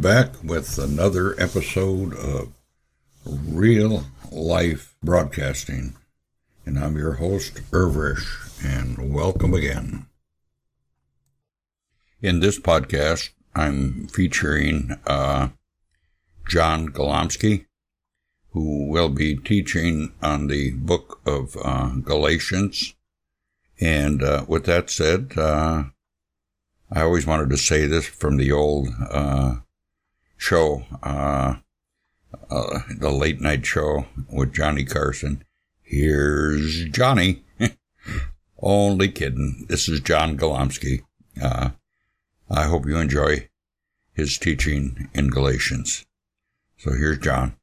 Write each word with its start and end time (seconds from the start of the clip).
Back 0.00 0.44
with 0.44 0.78
another 0.78 1.34
episode 1.40 2.14
of 2.14 2.52
Real 3.26 4.04
Life 4.30 4.94
Broadcasting, 5.02 5.96
and 6.64 6.78
I'm 6.78 6.96
your 6.96 7.14
host, 7.14 7.60
Irvish, 7.72 8.38
and 8.64 9.12
welcome 9.12 9.54
again. 9.54 10.06
In 12.22 12.38
this 12.38 12.60
podcast, 12.60 13.30
I'm 13.56 14.06
featuring 14.06 15.00
uh, 15.04 15.48
John 16.46 16.90
Golomsky, 16.90 17.66
who 18.52 18.88
will 18.88 19.08
be 19.08 19.34
teaching 19.34 20.12
on 20.22 20.46
the 20.46 20.70
book 20.70 21.20
of 21.26 21.56
uh, 21.60 21.96
Galatians. 21.96 22.94
And 23.80 24.22
uh, 24.22 24.44
with 24.46 24.64
that 24.66 24.90
said, 24.90 25.32
uh, 25.36 25.86
I 26.88 27.02
always 27.02 27.26
wanted 27.26 27.50
to 27.50 27.56
say 27.56 27.86
this 27.86 28.06
from 28.06 28.36
the 28.36 28.52
old 28.52 28.90
uh, 29.10 29.56
show, 30.38 30.84
uh, 31.02 31.56
uh, 32.50 32.78
the 32.98 33.10
late 33.10 33.42
night 33.42 33.66
show 33.66 34.06
with 34.32 34.54
Johnny 34.54 34.84
Carson. 34.84 35.44
Here's 35.82 36.86
Johnny. 36.86 37.44
Only 38.60 39.08
kidding. 39.08 39.66
This 39.68 39.88
is 39.88 40.00
John 40.00 40.38
Golomsky. 40.38 41.02
Uh, 41.40 41.70
I 42.50 42.64
hope 42.64 42.86
you 42.86 42.96
enjoy 42.96 43.48
his 44.14 44.38
teaching 44.38 45.10
in 45.12 45.28
Galatians. 45.28 46.06
So 46.78 46.92
here's 46.92 47.18
John. 47.18 47.56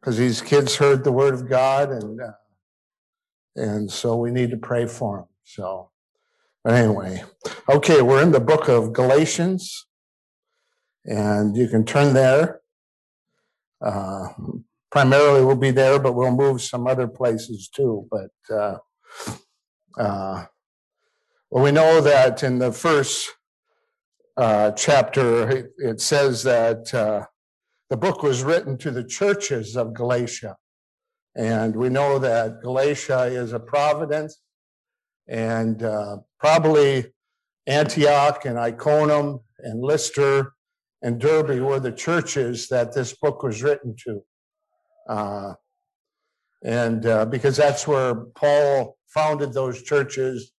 Because 0.00 0.16
these 0.16 0.40
kids 0.40 0.76
heard 0.76 1.04
the 1.04 1.12
word 1.12 1.34
of 1.34 1.48
God 1.48 1.90
and 1.90 2.20
uh, 2.20 2.32
and 3.56 3.90
so 3.90 4.16
we 4.16 4.30
need 4.30 4.50
to 4.50 4.56
pray 4.56 4.86
for 4.86 5.16
them. 5.16 5.26
So, 5.44 5.90
anyway, 6.74 7.22
okay, 7.68 8.02
we're 8.02 8.22
in 8.22 8.32
the 8.32 8.40
book 8.40 8.68
of 8.68 8.92
Galatians, 8.92 9.86
and 11.04 11.56
you 11.56 11.68
can 11.68 11.84
turn 11.84 12.14
there. 12.14 12.60
Uh, 13.80 14.28
primarily, 14.90 15.44
we'll 15.44 15.56
be 15.56 15.70
there, 15.70 15.98
but 15.98 16.14
we'll 16.14 16.34
move 16.34 16.60
some 16.60 16.86
other 16.86 17.06
places 17.06 17.68
too. 17.68 18.08
But 18.10 18.54
uh, 18.54 18.78
uh, 19.98 20.44
well, 21.50 21.64
we 21.64 21.70
know 21.70 22.00
that 22.00 22.42
in 22.42 22.58
the 22.58 22.72
first 22.72 23.30
uh, 24.36 24.72
chapter, 24.72 25.70
it 25.78 26.00
says 26.00 26.42
that 26.42 26.92
uh, 26.94 27.24
the 27.90 27.96
book 27.96 28.22
was 28.22 28.44
written 28.44 28.76
to 28.78 28.90
the 28.90 29.04
churches 29.04 29.76
of 29.76 29.94
Galatia. 29.94 30.56
And 31.34 31.74
we 31.74 31.88
know 31.88 32.18
that 32.18 32.60
Galatia 32.62 33.24
is 33.24 33.52
a 33.52 33.60
providence, 33.60 34.40
and 35.28 35.82
uh, 35.82 36.18
probably 36.40 37.12
Antioch 37.66 38.44
and 38.46 38.58
Iconium 38.58 39.40
and 39.58 39.82
Lystra 39.82 40.50
and 41.02 41.20
Derbe 41.20 41.60
were 41.60 41.80
the 41.80 41.92
churches 41.92 42.68
that 42.68 42.92
this 42.92 43.14
book 43.14 43.42
was 43.42 43.62
written 43.62 43.94
to. 44.04 44.22
Uh, 45.08 45.54
and 46.64 47.06
uh, 47.06 47.24
because 47.26 47.56
that's 47.56 47.86
where 47.86 48.14
Paul 48.14 48.96
founded 49.06 49.52
those 49.52 49.82
churches 49.82 50.52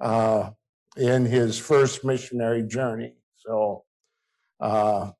uh, 0.00 0.50
in 0.96 1.26
his 1.26 1.58
first 1.58 2.04
missionary 2.04 2.62
journey. 2.62 3.14
So, 3.36 3.84
uh, 4.60 5.10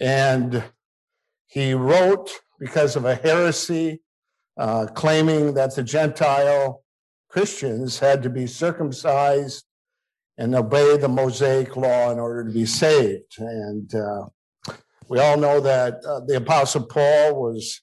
and 0.00 0.64
he 1.46 1.74
wrote 1.74 2.30
because 2.58 2.96
of 2.96 3.04
a 3.04 3.14
heresy 3.14 4.02
uh, 4.58 4.86
claiming 4.86 5.54
that 5.54 5.74
the 5.74 5.82
Gentile 5.82 6.82
Christians 7.36 7.98
had 7.98 8.22
to 8.22 8.30
be 8.30 8.46
circumcised 8.46 9.66
and 10.38 10.54
obey 10.54 10.96
the 10.96 11.06
Mosaic 11.08 11.76
law 11.76 12.10
in 12.10 12.18
order 12.18 12.42
to 12.42 12.50
be 12.50 12.64
saved. 12.64 13.34
And 13.36 13.94
uh, 13.94 14.28
we 15.10 15.20
all 15.20 15.36
know 15.36 15.60
that 15.60 16.02
uh, 16.08 16.20
the 16.20 16.38
Apostle 16.38 16.86
Paul 16.86 17.34
was 17.34 17.82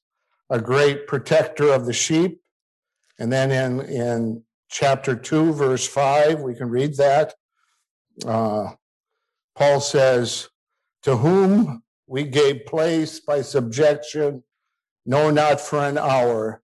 a 0.50 0.59
great 0.59 1.06
protector 1.06 1.72
of 1.72 1.86
the 1.86 1.94
sheep. 1.94 2.42
And 3.19 3.31
then 3.31 3.52
in, 3.52 3.81
in 3.81 4.44
chapter 4.72 5.16
2, 5.16 5.53
verse 5.53 5.88
5, 5.88 6.42
we 6.42 6.56
can 6.56 6.69
read 6.69 6.97
that. 6.97 7.36
Uh, 8.25 8.72
Paul 9.56 9.81
says, 9.81 10.50
To 11.03 11.18
whom 11.18 11.84
we 12.08 12.24
gave 12.24 12.66
place 12.66 13.19
by 13.19 13.44
subjection 13.44 14.42
no, 15.06 15.30
not 15.30 15.62
for 15.62 15.86
an 15.86 16.00
hour, 16.00 16.62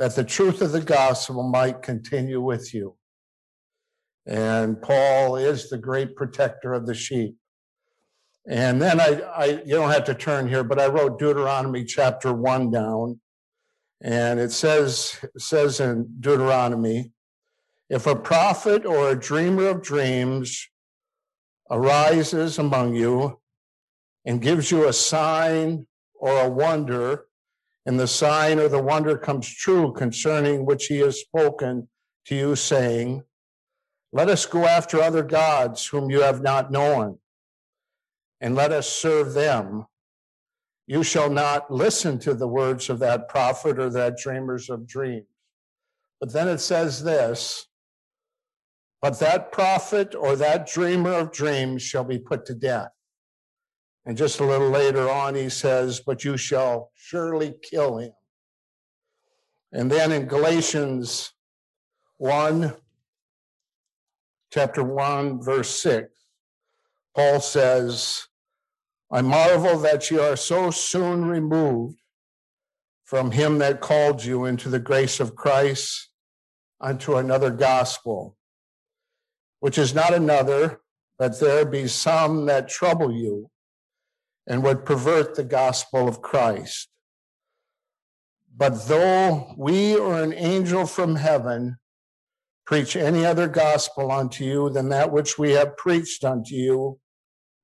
that 0.00 0.16
the 0.16 0.24
truth 0.24 0.62
of 0.62 0.72
the 0.72 0.80
gospel 0.80 1.42
might 1.42 1.82
continue 1.82 2.40
with 2.40 2.72
you. 2.72 2.96
And 4.26 4.80
Paul 4.80 5.36
is 5.36 5.68
the 5.68 5.76
great 5.76 6.16
protector 6.16 6.72
of 6.72 6.86
the 6.86 6.94
sheep. 6.94 7.36
And 8.48 8.80
then 8.80 8.98
I, 8.98 9.20
I 9.20 9.44
you 9.66 9.74
don't 9.74 9.90
have 9.90 10.04
to 10.04 10.14
turn 10.14 10.48
here, 10.48 10.64
but 10.64 10.80
I 10.80 10.86
wrote 10.86 11.18
Deuteronomy 11.18 11.84
chapter 11.84 12.32
one 12.32 12.70
down. 12.70 13.20
And 14.02 14.40
it 14.40 14.52
says, 14.52 15.22
says 15.36 15.80
in 15.80 16.08
Deuteronomy, 16.18 17.12
if 17.90 18.06
a 18.06 18.16
prophet 18.16 18.86
or 18.86 19.10
a 19.10 19.20
dreamer 19.20 19.68
of 19.68 19.82
dreams 19.82 20.66
arises 21.70 22.58
among 22.58 22.94
you 22.94 23.38
and 24.24 24.40
gives 24.40 24.70
you 24.70 24.88
a 24.88 24.94
sign 24.94 25.86
or 26.14 26.40
a 26.40 26.48
wonder, 26.48 27.26
and 27.86 27.98
the 27.98 28.06
sign 28.06 28.58
or 28.58 28.68
the 28.68 28.82
wonder 28.82 29.16
comes 29.16 29.48
true 29.48 29.92
concerning 29.92 30.66
which 30.66 30.86
he 30.86 30.98
has 30.98 31.20
spoken 31.20 31.88
to 32.26 32.34
you, 32.34 32.56
saying, 32.56 33.22
Let 34.12 34.28
us 34.28 34.46
go 34.46 34.64
after 34.64 35.00
other 35.00 35.22
gods 35.22 35.86
whom 35.86 36.10
you 36.10 36.20
have 36.20 36.42
not 36.42 36.70
known, 36.70 37.18
and 38.40 38.54
let 38.54 38.72
us 38.72 38.88
serve 38.88 39.34
them. 39.34 39.86
You 40.86 41.02
shall 41.02 41.30
not 41.30 41.70
listen 41.70 42.18
to 42.20 42.34
the 42.34 42.48
words 42.48 42.90
of 42.90 42.98
that 42.98 43.28
prophet 43.28 43.78
or 43.78 43.90
that 43.90 44.18
dreamers 44.18 44.68
of 44.68 44.86
dreams. 44.86 45.26
But 46.20 46.32
then 46.32 46.48
it 46.48 46.58
says 46.58 47.02
this 47.02 47.66
But 49.00 49.18
that 49.20 49.52
prophet 49.52 50.14
or 50.14 50.36
that 50.36 50.66
dreamer 50.66 51.12
of 51.12 51.32
dreams 51.32 51.82
shall 51.82 52.04
be 52.04 52.18
put 52.18 52.44
to 52.46 52.54
death. 52.54 52.90
And 54.10 54.18
just 54.18 54.40
a 54.40 54.44
little 54.44 54.70
later 54.70 55.08
on, 55.08 55.36
he 55.36 55.48
says, 55.48 56.00
But 56.04 56.24
you 56.24 56.36
shall 56.36 56.90
surely 56.96 57.54
kill 57.62 57.98
him. 57.98 58.10
And 59.70 59.88
then 59.88 60.10
in 60.10 60.26
Galatians 60.26 61.32
1, 62.16 62.74
chapter 64.52 64.82
1, 64.82 65.40
verse 65.40 65.80
6, 65.80 66.08
Paul 67.14 67.38
says, 67.38 68.26
I 69.12 69.22
marvel 69.22 69.78
that 69.78 70.10
you 70.10 70.20
are 70.20 70.34
so 70.34 70.72
soon 70.72 71.26
removed 71.26 72.00
from 73.04 73.30
him 73.30 73.58
that 73.58 73.80
called 73.80 74.24
you 74.24 74.44
into 74.44 74.68
the 74.68 74.80
grace 74.80 75.20
of 75.20 75.36
Christ 75.36 76.08
unto 76.80 77.14
another 77.14 77.50
gospel, 77.50 78.36
which 79.60 79.78
is 79.78 79.94
not 79.94 80.12
another, 80.12 80.80
but 81.16 81.38
there 81.38 81.64
be 81.64 81.86
some 81.86 82.46
that 82.46 82.68
trouble 82.68 83.12
you 83.12 83.48
and 84.50 84.64
would 84.64 84.84
pervert 84.84 85.36
the 85.36 85.44
gospel 85.44 86.08
of 86.08 86.20
Christ. 86.20 86.88
But 88.54 88.88
though 88.88 89.54
we 89.56 89.94
or 89.94 90.20
an 90.20 90.34
angel 90.34 90.86
from 90.86 91.14
heaven 91.14 91.78
preach 92.66 92.96
any 92.96 93.24
other 93.24 93.46
gospel 93.46 94.10
unto 94.10 94.42
you 94.42 94.68
than 94.68 94.88
that 94.88 95.12
which 95.12 95.38
we 95.38 95.52
have 95.52 95.76
preached 95.76 96.24
unto 96.24 96.56
you, 96.56 96.98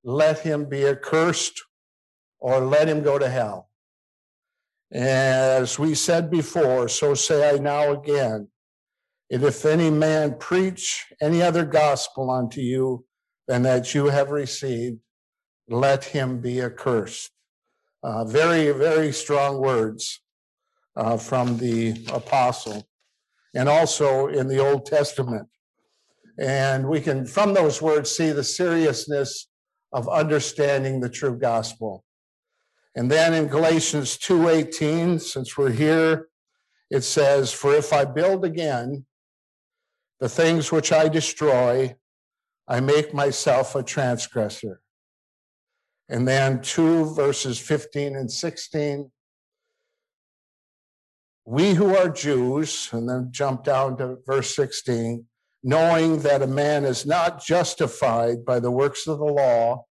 let 0.05 0.39
him 0.39 0.69
be 0.69 0.87
accursed 0.87 1.61
or 2.39 2.61
let 2.61 2.89
him 2.89 3.03
go 3.03 3.19
to 3.19 3.29
hell. 3.29 3.69
As 4.93 5.81
we 5.81 5.97
said 5.97 6.31
before, 6.31 6.87
so 6.87 7.15
say 7.15 7.51
I 7.51 7.59
now 7.59 7.91
again. 7.91 8.47
if 9.29 9.67
any 9.67 9.91
man 9.91 10.39
preach 10.39 11.05
any 11.21 11.43
other 11.43 11.65
gospel 11.65 12.31
unto 12.31 12.61
you 12.61 13.05
than 13.49 13.63
that 13.63 13.93
you 13.93 14.07
have 14.07 14.31
received, 14.31 15.01
let 15.69 16.05
him 16.05 16.41
be 16.41 16.61
accursed. 16.61 17.31
Uh, 18.03 18.25
very, 18.25 18.71
very 18.73 19.13
strong 19.13 19.61
words 19.61 20.21
uh, 20.97 21.17
from 21.17 21.59
the 21.59 21.95
apostle 22.13 22.87
and 23.55 23.69
also 23.69 24.29
in 24.29 24.49
the 24.49 24.59
Old 24.59 24.87
Testament. 24.87 25.49
And 26.39 26.89
we 26.89 27.01
can, 27.01 27.27
from 27.27 27.55
those 27.55 27.81
words, 27.81 28.15
see 28.15 28.31
the 28.31 28.45
seriousness 28.45 29.49
of 29.93 30.09
understanding 30.09 31.01
the 31.01 31.09
true 31.09 31.39
gospel. 31.39 32.05
And 32.95 33.11
then 33.11 33.35
in 33.35 33.49
Galatians 33.49 34.19
2:18, 34.19 35.19
since 35.19 35.57
we're 35.57 35.71
here, 35.71 36.29
it 36.91 37.03
says, 37.03 37.53
"For 37.53 37.75
if 37.75 37.93
I 37.93 38.05
build 38.05 38.45
again 38.45 39.07
the 40.21 40.29
things 40.29 40.71
which 40.71 40.93
I 40.93 41.09
destroy, 41.09 41.97
I 42.69 42.81
make 42.81 43.15
myself 43.15 43.75
a 43.75 43.83
transgressor." 43.83 44.81
And 46.09 46.27
then 46.27 46.61
2 46.61 47.15
verses 47.15 47.59
15 47.59 48.17
and 48.17 48.31
16. 48.31 49.11
We 51.45 51.75
who 51.75 51.95
are 51.95 52.09
Jews, 52.09 52.89
and 52.93 53.09
then 53.09 53.29
jump 53.31 53.65
down 53.65 53.97
to 53.99 54.19
verse 54.27 54.55
16, 54.57 55.25
knowing 55.63 56.21
that 56.21 56.43
a 56.43 56.47
man 56.47 56.85
is 56.85 57.07
not 57.07 57.45
justified 57.45 58.45
by 58.45 58.59
the 58.59 58.71
works 58.71 59.07
of 59.07 59.19
the 59.19 59.25
law, 59.25 59.85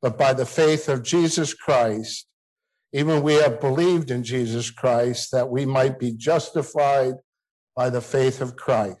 but 0.00 0.16
by 0.16 0.32
the 0.32 0.46
faith 0.46 0.88
of 0.88 1.02
Jesus 1.02 1.52
Christ. 1.54 2.26
Even 2.92 3.22
we 3.22 3.34
have 3.34 3.60
believed 3.60 4.10
in 4.10 4.22
Jesus 4.22 4.70
Christ 4.70 5.30
that 5.32 5.48
we 5.48 5.64
might 5.64 5.98
be 5.98 6.12
justified 6.12 7.14
by 7.74 7.88
the 7.90 8.00
faith 8.00 8.40
of 8.40 8.56
Christ. 8.56 8.98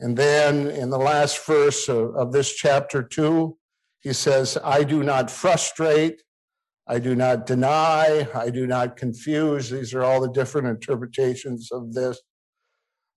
And 0.00 0.16
then 0.16 0.68
in 0.68 0.90
the 0.90 0.98
last 0.98 1.44
verse 1.46 1.88
of, 1.88 2.14
of 2.16 2.32
this 2.32 2.52
chapter 2.52 3.02
two, 3.02 3.56
he 4.00 4.12
says, 4.12 4.56
I 4.62 4.84
do 4.84 5.02
not 5.02 5.30
frustrate, 5.30 6.22
I 6.86 6.98
do 6.98 7.14
not 7.14 7.46
deny, 7.46 8.26
I 8.34 8.50
do 8.50 8.66
not 8.66 8.96
confuse. 8.96 9.70
These 9.70 9.92
are 9.92 10.02
all 10.02 10.20
the 10.20 10.32
different 10.32 10.68
interpretations 10.68 11.70
of 11.70 11.92
this. 11.92 12.20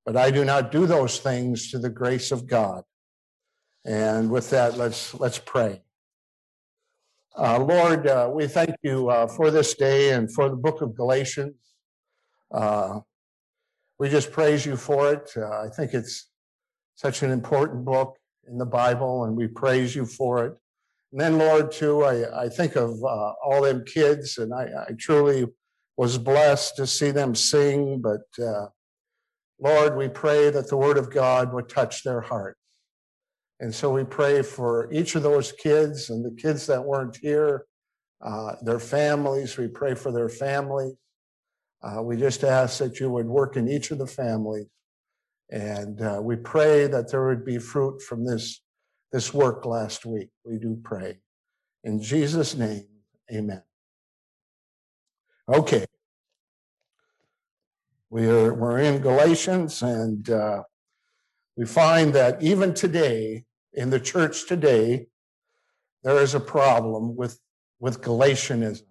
But 0.06 0.18
I 0.18 0.32
do 0.32 0.44
not 0.44 0.72
do 0.72 0.86
those 0.86 1.20
things 1.20 1.72
to 1.72 1.80
the 1.80 1.90
grace 1.90 2.32
of 2.32 2.48
God. 2.48 2.84
And 3.86 4.30
with 4.30 4.50
that, 4.50 4.78
let's 4.78 5.14
let's 5.14 5.40
pray. 5.40 5.82
Uh, 7.38 7.60
Lord, 7.60 8.08
uh, 8.08 8.30
we 8.32 8.48
thank 8.48 8.76
you 8.84 9.10
uh, 9.10 9.28
for 9.28 9.52
this 9.52 9.74
day 9.76 10.12
and 10.12 10.32
for 10.34 10.50
the 10.50 10.56
book 10.56 10.82
of 10.82 10.96
Galatians. 10.96 11.56
Uh, 12.54 13.00
we 14.00 14.10
just 14.10 14.32
praise 14.32 14.66
you 14.66 14.76
for 14.76 15.14
it. 15.14 15.32
Uh, 15.38 15.62
I 15.62 15.70
think 15.70 15.94
it's 15.94 16.30
such 16.96 17.24
an 17.24 17.32
important 17.32 17.86
book 17.86 18.18
in 18.50 18.58
the 18.58 18.66
Bible, 18.66 19.24
and 19.24 19.36
we 19.38 19.48
praise 19.48 19.96
you 19.96 20.06
for 20.06 20.46
it. 20.46 20.58
And 21.12 21.20
then, 21.20 21.38
Lord, 21.38 21.72
too, 21.72 22.04
I, 22.04 22.46
I 22.46 22.50
think 22.50 22.76
of 22.76 22.92
uh, 23.04 23.34
all 23.44 23.62
them 23.62 23.84
kids, 23.86 24.38
and 24.38 24.54
I, 24.54 24.70
I, 24.88 24.94
truly 24.98 25.46
was 25.98 26.18
blessed 26.18 26.78
to 26.78 26.88
see 26.88 27.12
them 27.12 27.36
sing. 27.36 28.02
But 28.02 28.22
Lord, 29.60 29.96
we 29.96 30.08
pray 30.08 30.50
that 30.50 30.70
the 30.70 30.78
Word 30.78 30.98
of 30.98 31.12
God 31.12 31.54
would 31.54 31.70
touch 31.70 32.04
their 32.04 32.22
hearts. 32.22 32.58
And 33.60 33.74
so 33.74 33.94
we 33.94 34.04
pray 34.04 34.42
for 34.42 34.92
each 34.92 35.14
of 35.14 35.22
those 35.22 35.52
kids 35.52 36.10
and 36.10 36.26
the 36.26 36.32
kids 36.32 36.66
that 36.66 36.84
weren't 36.84 37.18
here, 37.18 37.68
uh, 38.20 38.56
their 38.64 38.80
families. 38.80 39.56
We 39.56 39.68
pray 39.68 39.94
for 39.94 40.12
their 40.12 40.30
families. 40.30 40.96
Uh, 41.84 42.02
we 42.02 42.18
just 42.18 42.44
ask 42.44 42.80
that 42.80 43.00
you 43.00 43.12
would 43.12 43.28
work 43.28 43.56
in 43.58 43.68
each 43.68 43.92
of 43.92 44.00
the 44.00 44.08
families. 44.08 44.66
And 45.52 46.02
uh, 46.02 46.22
we 46.24 46.38
pray 46.38 46.88
that 46.88 47.12
there 47.12 47.28
would 47.28 47.46
be 47.46 47.60
fruit 47.60 48.02
from 48.02 48.26
this, 48.26 48.64
this 49.12 49.34
work 49.34 49.66
last 49.66 50.06
week. 50.06 50.30
We 50.46 50.58
do 50.58 50.80
pray. 50.82 51.20
In 51.84 52.02
Jesus' 52.02 52.56
name, 52.56 52.86
amen. 53.32 53.64
Okay. 55.50 55.86
We 58.10 58.28
are, 58.28 58.54
we're 58.54 58.80
in 58.80 59.02
Galatians, 59.02 59.82
and 59.82 60.30
uh, 60.30 60.64
we 61.56 61.66
find 61.66 62.14
that 62.14 62.42
even 62.42 62.74
today, 62.74 63.46
in 63.74 63.90
the 63.90 64.00
church 64.00 64.48
today, 64.48 65.08
there 66.04 66.22
is 66.22 66.36
a 66.36 66.40
problem 66.40 67.16
with, 67.16 67.40
with 67.80 68.02
Galatianism. 68.02 68.86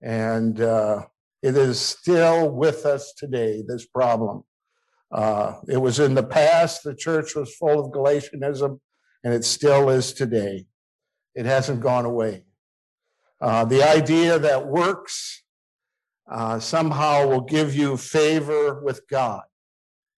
And 0.00 0.60
uh, 0.60 1.06
it 1.42 1.56
is 1.56 1.78
still 1.80 2.50
with 2.50 2.86
us 2.86 3.12
today, 3.16 3.62
this 3.66 3.86
problem. 3.86 4.44
Uh, 5.12 5.60
it 5.68 5.76
was 5.76 6.00
in 6.00 6.14
the 6.14 6.22
past, 6.22 6.82
the 6.82 6.94
church 6.94 7.34
was 7.36 7.54
full 7.54 7.78
of 7.78 7.92
Galatianism, 7.92 8.80
and 9.24 9.32
it 9.32 9.44
still 9.44 9.88
is 9.88 10.12
today. 10.12 10.66
It 11.34 11.46
hasn't 11.46 11.80
gone 11.80 12.04
away. 12.04 12.44
Uh, 13.40 13.64
the 13.64 13.82
idea 13.82 14.38
that 14.38 14.68
works 14.68 15.42
uh, 16.30 16.60
somehow 16.60 17.26
will 17.26 17.40
give 17.40 17.74
you 17.74 17.96
favor 17.96 18.80
with 18.82 19.02
God 19.08 19.42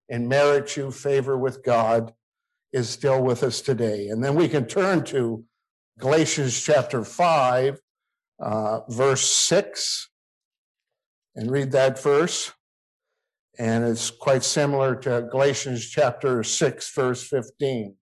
and 0.08 0.28
merit 0.28 0.76
you 0.76 0.90
favor 0.90 1.36
with 1.36 1.64
God 1.64 2.12
is 2.72 2.88
still 2.88 3.22
with 3.22 3.42
us 3.42 3.60
today. 3.60 4.08
And 4.08 4.22
then 4.22 4.34
we 4.34 4.48
can 4.48 4.66
turn 4.66 5.04
to 5.04 5.44
Galatians 5.98 6.60
chapter 6.60 7.02
5, 7.02 7.80
uh, 8.40 8.80
verse 8.88 9.28
6, 9.28 10.10
and 11.34 11.50
read 11.50 11.72
that 11.72 12.00
verse. 12.00 12.52
And 13.58 13.84
it's 13.84 14.10
quite 14.10 14.44
similar 14.44 14.94
to 14.96 15.26
Galatians 15.30 15.88
chapter 15.88 16.42
6, 16.42 16.94
verse 16.94 17.26
15. 17.26 17.96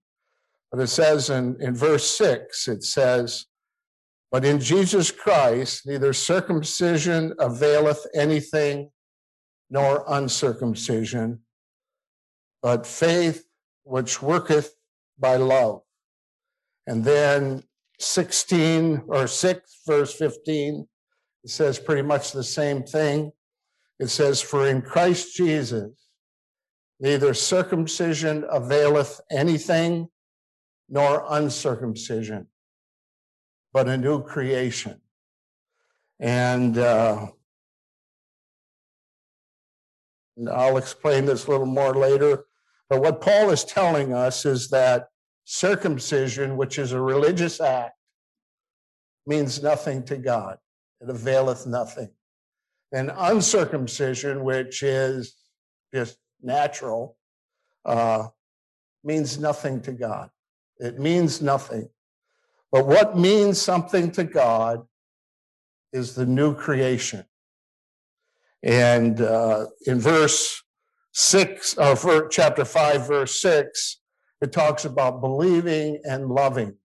But 0.75 0.83
it 0.83 0.87
says 0.87 1.29
in, 1.29 1.55
in 1.61 1.73
verse 1.73 2.17
6, 2.17 2.67
it 2.67 2.83
says, 2.83 3.45
But 4.29 4.43
in 4.43 4.59
Jesus 4.59 5.09
Christ, 5.09 5.87
neither 5.87 6.11
circumcision 6.11 7.33
availeth 7.39 8.05
anything, 8.13 8.91
nor 9.69 10.03
uncircumcision, 10.05 11.39
but 12.61 12.85
faith 12.85 13.45
which 13.83 14.21
worketh 14.21 14.75
by 15.17 15.37
love. 15.37 15.79
And 16.87 17.05
then 17.05 17.63
16 18.01 19.03
or 19.07 19.27
6, 19.27 19.81
verse 19.87 20.13
15, 20.13 20.85
it 21.45 21.49
says 21.49 21.79
pretty 21.79 22.01
much 22.01 22.33
the 22.33 22.43
same 22.43 22.83
thing. 22.83 23.31
It 23.97 24.07
says, 24.07 24.41
For 24.41 24.67
in 24.67 24.81
Christ 24.81 25.37
Jesus, 25.37 25.89
neither 26.99 27.33
circumcision 27.33 28.43
availeth 28.51 29.21
anything, 29.31 30.09
nor 30.89 31.25
uncircumcision, 31.29 32.47
but 33.73 33.87
a 33.87 33.97
new 33.97 34.23
creation. 34.23 35.01
And 36.19 36.77
uh, 36.77 37.27
I'll 40.51 40.77
explain 40.77 41.25
this 41.25 41.47
a 41.47 41.51
little 41.51 41.65
more 41.65 41.93
later. 41.93 42.45
But 42.89 43.01
what 43.01 43.21
Paul 43.21 43.49
is 43.49 43.63
telling 43.63 44.13
us 44.13 44.45
is 44.45 44.69
that 44.69 45.09
circumcision, 45.45 46.57
which 46.57 46.77
is 46.77 46.91
a 46.91 47.01
religious 47.01 47.59
act, 47.59 47.97
means 49.25 49.61
nothing 49.61 50.03
to 50.03 50.17
God. 50.17 50.57
It 51.01 51.09
availeth 51.09 51.65
nothing. 51.65 52.09
And 52.91 53.11
uncircumcision, 53.15 54.43
which 54.43 54.83
is 54.83 55.35
just 55.93 56.17
natural, 56.41 57.17
uh, 57.83 58.27
means 59.03 59.37
nothing 59.37 59.81
to 59.81 59.91
God. 59.91 60.29
It 60.79 60.99
means 60.99 61.41
nothing. 61.41 61.89
But 62.71 62.87
what 62.87 63.17
means 63.17 63.61
something 63.61 64.11
to 64.11 64.23
God 64.23 64.85
is 65.93 66.15
the 66.15 66.25
new 66.25 66.53
creation. 66.53 67.25
And 68.63 69.21
uh, 69.21 69.67
in 69.85 69.99
verse 69.99 70.63
6 71.17 71.77
or 71.77 71.95
for 71.95 72.27
chapter 72.27 72.65
5 72.65 73.07
verse 73.07 73.39
6 73.39 74.01
it 74.41 74.51
talks 74.51 74.83
about 74.83 75.21
believing 75.21 76.01
and 76.03 76.27
loving 76.27 76.75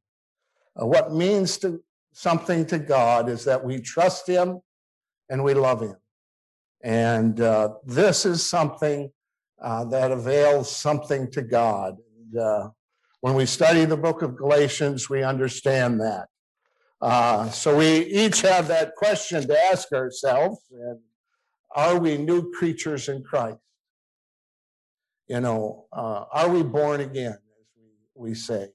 uh, 0.81 0.87
what 0.87 1.13
means 1.13 1.59
to 1.59 1.83
something 2.13 2.65
to 2.65 2.79
god 2.79 3.29
is 3.29 3.45
that 3.45 3.65
we 3.65 3.81
trust 3.81 4.29
him 4.29 4.61
and 5.31 5.43
we 5.43 5.53
love 5.53 5.83
him 5.83 5.97
and 6.85 7.41
uh, 7.41 7.71
this 7.85 8.25
is 8.25 8.49
something 8.49 9.11
uh, 9.61 9.85
that 9.87 10.13
avails 10.13 10.71
something 10.71 11.29
to 11.29 11.43
god 11.43 11.97
and, 12.17 12.41
uh, 12.41 12.69
when 13.21 13.35
we 13.35 13.47
study 13.47 13.85
the 13.85 13.97
book 13.97 14.23
of 14.23 14.37
galatians 14.37 15.09
we 15.09 15.23
understand 15.23 16.01
that 16.01 16.27
uh, 17.03 17.49
so 17.51 17.77
we 17.77 18.05
each 18.07 18.43
have 18.43 18.69
that 18.69 18.95
question 18.97 19.47
to 19.47 19.59
ask 19.71 19.93
ourselves 19.93 20.61
and 20.71 20.99
are 21.75 21.99
we 21.99 22.19
new 22.19 22.51
creatures 22.53 23.09
in 23.09 23.23
christ 23.23 23.59
you 25.31 25.39
know, 25.39 25.85
uh, 25.93 26.25
are 26.33 26.49
we 26.49 26.65
born 26.65 27.03
again, 27.03 27.39
as 27.39 27.67
we, 27.77 28.31
we 28.31 28.35
say? 28.35 28.67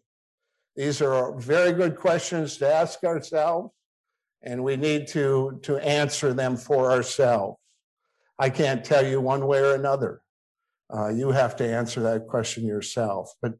These 0.78 1.02
are 1.02 1.38
very 1.38 1.74
good 1.74 1.98
questions 1.98 2.56
to 2.60 2.74
ask 2.74 3.04
ourselves, 3.04 3.74
and 4.42 4.64
we 4.64 4.78
need 4.78 5.08
to, 5.10 5.60
to 5.64 5.75
answer 5.80 6.34
them 6.34 6.56
for 6.56 6.94
ourselves. 6.94 7.58
I 8.40 8.50
can't 8.50 8.86
tell 8.86 9.06
you 9.06 9.20
one 9.20 9.46
way 9.48 9.60
or 9.60 9.75
another. 9.75 10.22
Uh, 10.90 11.10
you 11.10 11.32
have 11.32 11.58
to 11.58 11.68
answer 11.68 12.00
that 12.04 12.28
question 12.28 12.66
yourself. 12.66 13.34
But 13.42 13.56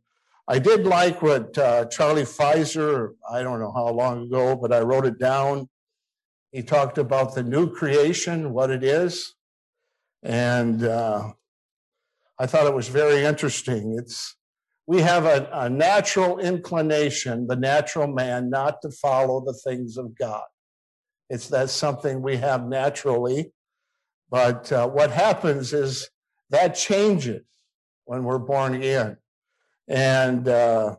I 0.48 0.60
did 0.60 0.86
like 0.86 1.22
what 1.24 1.58
uh, 1.58 1.86
Charlie 1.86 2.24
Pfizer, 2.24 3.14
I 3.32 3.42
don't 3.42 3.60
know 3.60 3.72
how 3.72 3.90
long 3.90 4.26
ago, 4.26 4.56
but 4.56 4.72
I 4.72 4.82
wrote 4.82 5.06
it 5.06 5.18
down. 5.18 5.70
He 6.52 6.62
talked 6.62 7.00
about 7.00 7.34
the 7.34 7.42
new 7.42 7.72
creation, 7.72 8.54
what 8.54 8.70
it 8.70 8.84
is. 8.84 9.34
And 10.22 10.84
uh, 10.84 11.32
I 12.38 12.46
thought 12.46 12.68
it 12.68 12.76
was 12.76 12.90
very 12.90 13.24
interesting. 13.24 13.98
It's 13.98 14.36
we 14.88 15.02
have 15.02 15.26
a, 15.26 15.50
a, 15.52 15.68
natural 15.68 16.38
inclination, 16.38 17.48
the 17.48 17.56
natural 17.56 18.08
man, 18.08 18.52
not 18.52 18.84
to 18.84 18.92
follow 18.92 19.44
the 19.44 19.54
things 19.54 19.98
of 19.98 20.16
God. 20.16 20.44
It's 21.28 21.48
that's 21.48 21.74
something 21.74 22.22
we 22.22 22.38
have 22.38 22.68
naturally. 22.68 23.52
But 24.30 24.72
uh, 24.72 24.88
what 24.88 25.10
happens 25.10 25.74
is 25.74 26.10
that 26.52 26.76
changes 26.76 27.42
when 28.06 28.24
we're 28.24 28.38
born 28.38 28.76
again. 28.76 29.18
And 29.88 30.48
uh, 30.48 30.96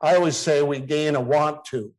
I 0.00 0.16
always 0.16 0.36
say 0.36 0.62
we 0.62 0.80
gain 0.80 1.16
a 1.16 1.20
want 1.20 1.64
to. 1.66 1.92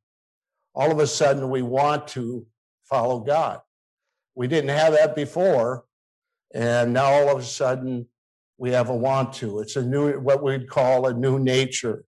All 0.73 0.91
of 0.91 1.00
a 1.00 1.07
sudden, 1.07 1.50
we 1.50 1.61
want 1.61 2.07
to 2.09 2.45
follow 2.83 3.19
God. 3.19 3.59
We 4.35 4.47
didn't 4.47 4.69
have 4.69 4.93
that 4.93 5.15
before. 5.15 5.85
And 6.53 6.93
now 6.93 7.05
all 7.05 7.35
of 7.35 7.41
a 7.41 7.45
sudden, 7.45 8.07
we 8.57 8.71
have 8.71 8.89
a 8.89 8.95
want 8.95 9.33
to. 9.33 9.59
It's 9.59 9.75
a 9.75 9.83
new, 9.83 10.19
what 10.19 10.43
we'd 10.43 10.69
call 10.69 11.07
a 11.07 11.13
new 11.13 11.39
nature. 11.39 12.05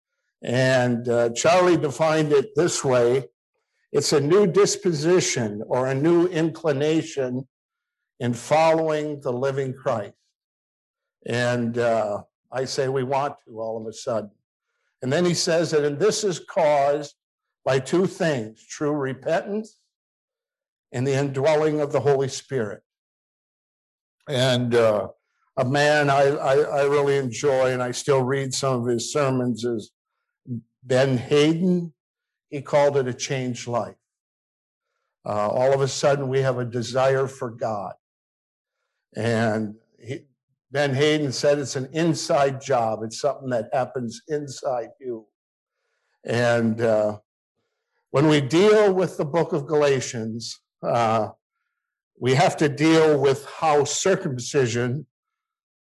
And 0.41 1.07
uh, 1.09 1.29
Charlie 1.31 1.77
defined 1.77 2.31
it 2.31 2.55
this 2.55 2.83
way 2.83 3.25
it's 3.91 4.13
a 4.13 4.19
new 4.19 4.45
disposition 4.45 5.63
or 5.67 5.87
a 5.87 5.95
new 5.95 6.27
inclination 6.27 7.47
in 8.19 8.33
following 8.33 9.21
the 9.21 9.31
living 9.31 9.73
Christ. 9.73 10.13
And 11.25 11.77
uh, 11.77 12.23
I 12.51 12.65
say 12.65 12.87
we 12.87 13.03
want 13.03 13.35
to 13.45 13.59
all 13.59 13.79
of 13.79 13.87
a 13.87 13.93
sudden. 13.93 14.31
And 15.01 15.11
then 15.11 15.25
he 15.25 15.33
says 15.33 15.71
that, 15.71 15.83
and 15.83 15.99
this 15.99 16.23
is 16.23 16.39
caused 16.39 17.15
by 17.63 17.79
two 17.79 18.07
things 18.07 18.65
true 18.65 18.93
repentance 18.93 19.77
and 20.91 21.05
the 21.05 21.13
indwelling 21.13 21.81
of 21.81 21.91
the 21.91 21.99
Holy 21.99 22.29
Spirit. 22.29 22.81
And 24.27 24.73
uh, 24.73 25.09
a 25.57 25.65
man 25.65 26.09
I, 26.09 26.23
I, 26.23 26.55
I, 26.55 26.83
really 26.83 27.17
enjoy, 27.17 27.71
and 27.71 27.81
I 27.81 27.91
still 27.91 28.23
read 28.23 28.53
some 28.53 28.81
of 28.81 28.87
his 28.87 29.11
sermons, 29.11 29.63
is 29.63 29.91
Ben 30.83 31.17
Haden. 31.17 31.93
He 32.49 32.61
called 32.61 32.97
it 32.97 33.07
a 33.07 33.13
changed 33.13 33.67
life. 33.67 33.95
Uh, 35.25 35.49
all 35.49 35.73
of 35.73 35.81
a 35.81 35.87
sudden, 35.87 36.29
we 36.29 36.39
have 36.39 36.57
a 36.57 36.65
desire 36.65 37.27
for 37.27 37.49
God. 37.49 37.93
And 39.15 39.75
he, 39.99 40.21
Ben 40.71 40.93
Haden 40.93 41.31
said 41.31 41.59
it's 41.59 41.75
an 41.75 41.89
inside 41.93 42.61
job, 42.61 43.03
it's 43.03 43.19
something 43.19 43.49
that 43.49 43.69
happens 43.71 44.21
inside 44.27 44.89
you. 44.99 45.25
And 46.25 46.81
uh, 46.81 47.19
when 48.11 48.27
we 48.27 48.41
deal 48.41 48.93
with 48.93 49.17
the 49.17 49.25
book 49.25 49.53
of 49.53 49.65
Galatians, 49.65 50.59
uh, 50.83 51.29
we 52.19 52.33
have 52.33 52.57
to 52.57 52.67
deal 52.67 53.19
with 53.19 53.45
how 53.45 53.85
circumcision 53.85 55.05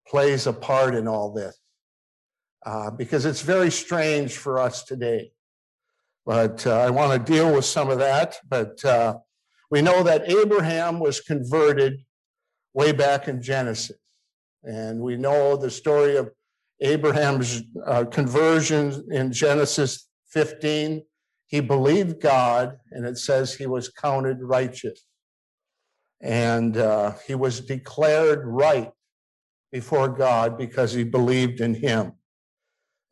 plays 0.07 0.47
a 0.47 0.53
part 0.53 0.95
in 0.95 1.09
all 1.09 1.33
this. 1.33 1.59
Uh, 2.67 2.91
because 2.91 3.27
it's 3.27 3.43
very 3.43 3.71
strange 3.71 4.37
for 4.37 4.59
us 4.59 4.85
today. 4.85 5.31
But 6.25 6.67
uh, 6.67 6.79
I 6.81 6.89
want 6.91 7.13
to 7.13 7.33
deal 7.33 7.55
with 7.55 7.67
some 7.67 7.91
of 7.91 7.99
that. 7.99 8.37
But 8.49 8.83
uh, 8.85 9.19
we 9.71 9.83
know 9.83 10.03
that 10.03 10.31
Abraham 10.31 10.99
was 10.99 11.21
converted 11.21 12.01
way 12.73 12.93
back 12.93 13.29
in 13.29 13.43
Genesis. 13.43 13.99
And 14.65 15.01
we 15.01 15.17
know 15.17 15.57
the 15.57 15.71
story 15.71 16.17
of 16.17 16.31
Abraham's 16.81 17.63
uh, 17.87 18.05
conversion 18.05 19.07
in 19.11 19.33
Genesis 19.33 20.09
15. 20.31 21.03
He 21.47 21.61
believed 21.61 22.21
God, 22.21 22.79
and 22.91 23.07
it 23.07 23.19
says 23.19 23.55
he 23.55 23.67
was 23.67 23.89
counted 23.89 24.39
righteous. 24.41 25.07
And 26.21 26.77
uh, 26.77 27.13
he 27.27 27.35
was 27.35 27.61
declared 27.61 28.45
right 28.45 28.91
before 29.71 30.09
God 30.09 30.57
because 30.57 30.93
he 30.93 31.05
believed 31.05 31.61
in 31.61 31.75
him. 31.75 32.13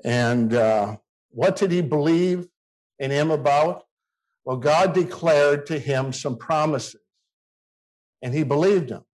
And 0.04 0.54
uh, 0.54 0.97
what 1.30 1.56
did 1.56 1.71
he 1.71 1.82
believe 1.82 2.47
in 2.99 3.11
him 3.11 3.30
about? 3.30 3.85
Well, 4.44 4.56
God 4.56 4.92
declared 4.92 5.66
to 5.66 5.78
him 5.78 6.12
some 6.12 6.37
promises, 6.37 7.00
and 8.23 8.35
he 8.35 8.42
believed 8.42 8.88
them. 8.88 9.04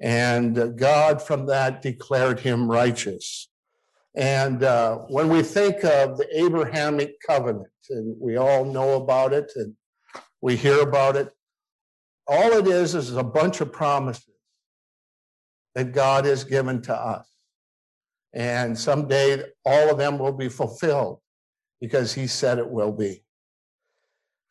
And 0.00 0.78
God, 0.78 1.20
from 1.20 1.46
that, 1.46 1.82
declared 1.82 2.40
him 2.40 2.70
righteous. 2.70 3.48
And 4.14 4.62
uh, 4.62 4.98
when 5.08 5.28
we 5.28 5.42
think 5.42 5.84
of 5.84 6.16
the 6.16 6.26
Abrahamic 6.32 7.16
covenant, 7.26 7.68
and 7.90 8.16
we 8.20 8.36
all 8.36 8.64
know 8.64 8.94
about 8.94 9.32
it 9.32 9.52
and 9.56 9.74
we 10.40 10.56
hear 10.56 10.80
about 10.80 11.16
it, 11.16 11.32
all 12.26 12.52
it 12.52 12.66
is 12.66 12.94
is 12.94 13.16
a 13.16 13.24
bunch 13.24 13.60
of 13.60 13.72
promises 13.72 14.24
that 15.74 15.92
God 15.92 16.24
has 16.24 16.44
given 16.44 16.80
to 16.82 16.94
us. 16.94 17.26
And 18.32 18.78
someday 18.78 19.42
all 19.64 19.90
of 19.90 19.98
them 19.98 20.18
will 20.18 20.32
be 20.32 20.48
fulfilled 20.48 21.20
because 21.80 22.14
he 22.14 22.26
said 22.26 22.58
it 22.58 22.70
will 22.70 22.92
be. 22.92 23.24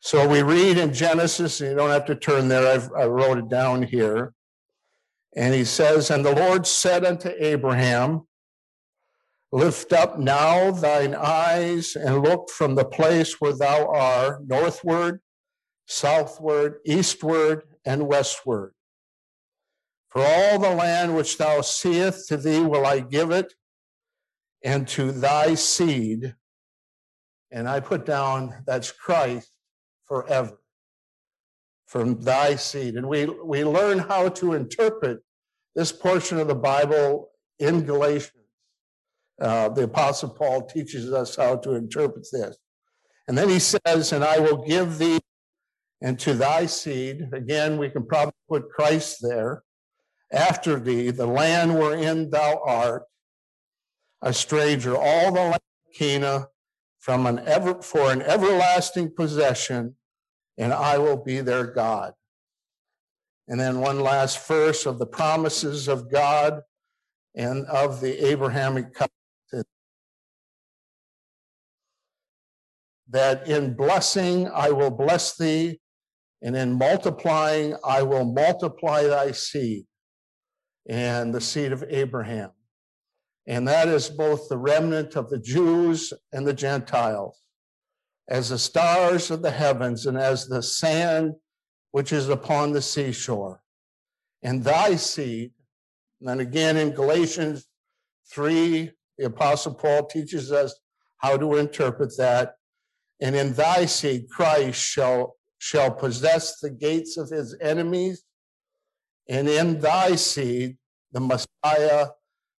So 0.00 0.26
we 0.28 0.42
read 0.42 0.78
in 0.78 0.92
Genesis, 0.94 1.60
and 1.60 1.70
you 1.70 1.76
don't 1.76 1.90
have 1.90 2.06
to 2.06 2.14
turn 2.14 2.48
there, 2.48 2.66
I've, 2.66 2.90
I 2.92 3.04
wrote 3.04 3.38
it 3.38 3.48
down 3.48 3.82
here. 3.82 4.32
And 5.34 5.54
he 5.54 5.64
says, 5.64 6.10
And 6.10 6.24
the 6.24 6.34
Lord 6.34 6.66
said 6.66 7.04
unto 7.04 7.30
Abraham, 7.38 8.26
Lift 9.52 9.92
up 9.92 10.18
now 10.18 10.70
thine 10.70 11.14
eyes 11.14 11.96
and 11.96 12.22
look 12.22 12.50
from 12.50 12.76
the 12.76 12.84
place 12.84 13.40
where 13.40 13.56
thou 13.56 13.88
art, 13.88 14.46
northward, 14.46 15.20
southward, 15.86 16.76
eastward, 16.84 17.64
and 17.84 18.06
westward. 18.06 18.74
For 20.08 20.24
all 20.24 20.58
the 20.58 20.74
land 20.74 21.16
which 21.16 21.36
thou 21.36 21.62
seest, 21.62 22.28
to 22.28 22.36
thee 22.36 22.60
will 22.60 22.86
I 22.86 23.00
give 23.00 23.32
it, 23.32 23.54
and 24.62 24.86
to 24.88 25.10
thy 25.10 25.54
seed. 25.54 26.36
And 27.50 27.68
I 27.68 27.80
put 27.80 28.06
down 28.06 28.62
that's 28.66 28.92
Christ 28.92 29.50
forever 30.04 30.59
from 31.90 32.20
thy 32.20 32.54
seed. 32.54 32.94
And 32.94 33.08
we, 33.08 33.24
we 33.24 33.64
learn 33.64 33.98
how 33.98 34.28
to 34.28 34.52
interpret 34.52 35.18
this 35.74 35.90
portion 35.90 36.38
of 36.38 36.46
the 36.46 36.54
Bible 36.54 37.32
in 37.58 37.82
Galatians. 37.82 38.44
Uh, 39.40 39.70
the 39.70 39.84
Apostle 39.84 40.28
Paul 40.28 40.66
teaches 40.66 41.12
us 41.12 41.34
how 41.34 41.56
to 41.56 41.74
interpret 41.74 42.28
this. 42.30 42.56
And 43.26 43.36
then 43.36 43.48
he 43.48 43.58
says, 43.58 44.12
And 44.12 44.22
I 44.22 44.38
will 44.38 44.64
give 44.64 44.98
thee 44.98 45.18
and 46.00 46.16
to 46.20 46.34
thy 46.34 46.66
seed. 46.66 47.28
Again, 47.32 47.76
we 47.76 47.90
can 47.90 48.06
probably 48.06 48.34
put 48.48 48.70
Christ 48.70 49.18
there. 49.20 49.64
After 50.32 50.78
thee, 50.78 51.10
the 51.10 51.26
land 51.26 51.76
wherein 51.76 52.30
thou 52.30 52.62
art, 52.64 53.02
a 54.22 54.32
stranger, 54.32 54.96
all 54.96 55.32
the 55.32 55.40
land 55.40 55.54
of 55.54 55.94
Canaan, 55.98 56.44
from 57.00 57.26
an 57.26 57.40
ever 57.40 57.82
for 57.82 58.12
an 58.12 58.22
everlasting 58.22 59.12
possession, 59.12 59.96
and 60.60 60.74
I 60.74 60.98
will 60.98 61.16
be 61.16 61.40
their 61.40 61.66
God. 61.66 62.12
And 63.48 63.58
then 63.58 63.80
one 63.80 63.98
last 63.98 64.46
verse 64.46 64.84
of 64.84 64.98
the 64.98 65.06
promises 65.06 65.88
of 65.88 66.12
God 66.12 66.60
and 67.34 67.64
of 67.64 68.02
the 68.02 68.28
Abrahamic 68.28 68.92
covenant. 68.92 69.66
That 73.08 73.48
in 73.48 73.74
blessing 73.74 74.48
I 74.54 74.70
will 74.70 74.90
bless 74.90 75.36
thee, 75.36 75.80
and 76.42 76.54
in 76.54 76.74
multiplying 76.74 77.74
I 77.82 78.02
will 78.02 78.26
multiply 78.26 79.04
thy 79.04 79.32
seed, 79.32 79.86
and 80.88 81.34
the 81.34 81.40
seed 81.40 81.72
of 81.72 81.84
Abraham. 81.88 82.50
And 83.46 83.66
that 83.66 83.88
is 83.88 84.10
both 84.10 84.48
the 84.48 84.58
remnant 84.58 85.16
of 85.16 85.30
the 85.30 85.40
Jews 85.40 86.12
and 86.32 86.46
the 86.46 86.52
Gentiles 86.52 87.40
as 88.30 88.50
the 88.50 88.58
stars 88.58 89.30
of 89.32 89.42
the 89.42 89.50
heavens 89.50 90.06
and 90.06 90.16
as 90.16 90.46
the 90.46 90.62
sand 90.62 91.34
which 91.90 92.12
is 92.12 92.28
upon 92.28 92.72
the 92.72 92.80
seashore. 92.80 93.60
And 94.42 94.62
thy 94.62 94.94
seed, 94.94 95.50
and 96.20 96.28
then 96.28 96.40
again 96.40 96.76
in 96.76 96.92
Galatians 96.92 97.66
3, 98.32 98.92
the 99.18 99.26
Apostle 99.26 99.74
Paul 99.74 100.06
teaches 100.06 100.52
us 100.52 100.78
how 101.18 101.36
to 101.36 101.56
interpret 101.56 102.16
that. 102.16 102.54
And 103.20 103.34
in 103.34 103.52
thy 103.52 103.86
seed, 103.86 104.30
Christ 104.30 104.80
shall, 104.80 105.36
shall 105.58 105.90
possess 105.90 106.60
the 106.60 106.70
gates 106.70 107.16
of 107.16 107.28
his 107.28 107.56
enemies. 107.60 108.24
And 109.28 109.48
in 109.48 109.80
thy 109.80 110.14
seed, 110.14 110.78
the 111.12 111.20
Messiah 111.20 112.06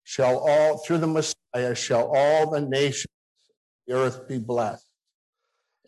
shall 0.02 0.38
all, 0.38 0.78
through 0.78 0.98
the 0.98 1.06
Messiah, 1.06 1.74
shall 1.74 2.10
all 2.14 2.50
the 2.50 2.60
nations 2.60 3.06
of 3.06 3.86
the 3.86 3.94
earth 3.94 4.28
be 4.28 4.38
blessed. 4.38 4.89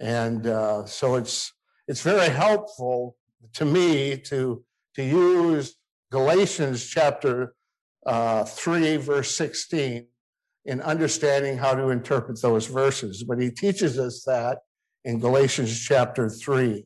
And 0.02 0.48
uh, 0.48 0.84
so 0.84 1.14
it's 1.14 1.52
it's 1.86 2.02
very 2.02 2.28
helpful 2.28 3.16
to 3.54 3.64
me 3.64 4.16
to 4.30 4.64
to 4.96 5.02
use 5.02 5.76
Galatians 6.10 6.84
chapter 6.84 7.54
uh, 8.04 8.42
three, 8.44 8.96
verse 8.96 9.30
sixteen, 9.30 10.08
in 10.64 10.80
understanding 10.80 11.56
how 11.56 11.76
to 11.76 11.90
interpret 11.90 12.42
those 12.42 12.66
verses. 12.66 13.22
But 13.22 13.40
he 13.40 13.50
teaches 13.52 13.96
us 13.96 14.24
that 14.24 14.58
in 15.04 15.20
Galatians 15.20 15.78
chapter 15.78 16.28
three. 16.28 16.84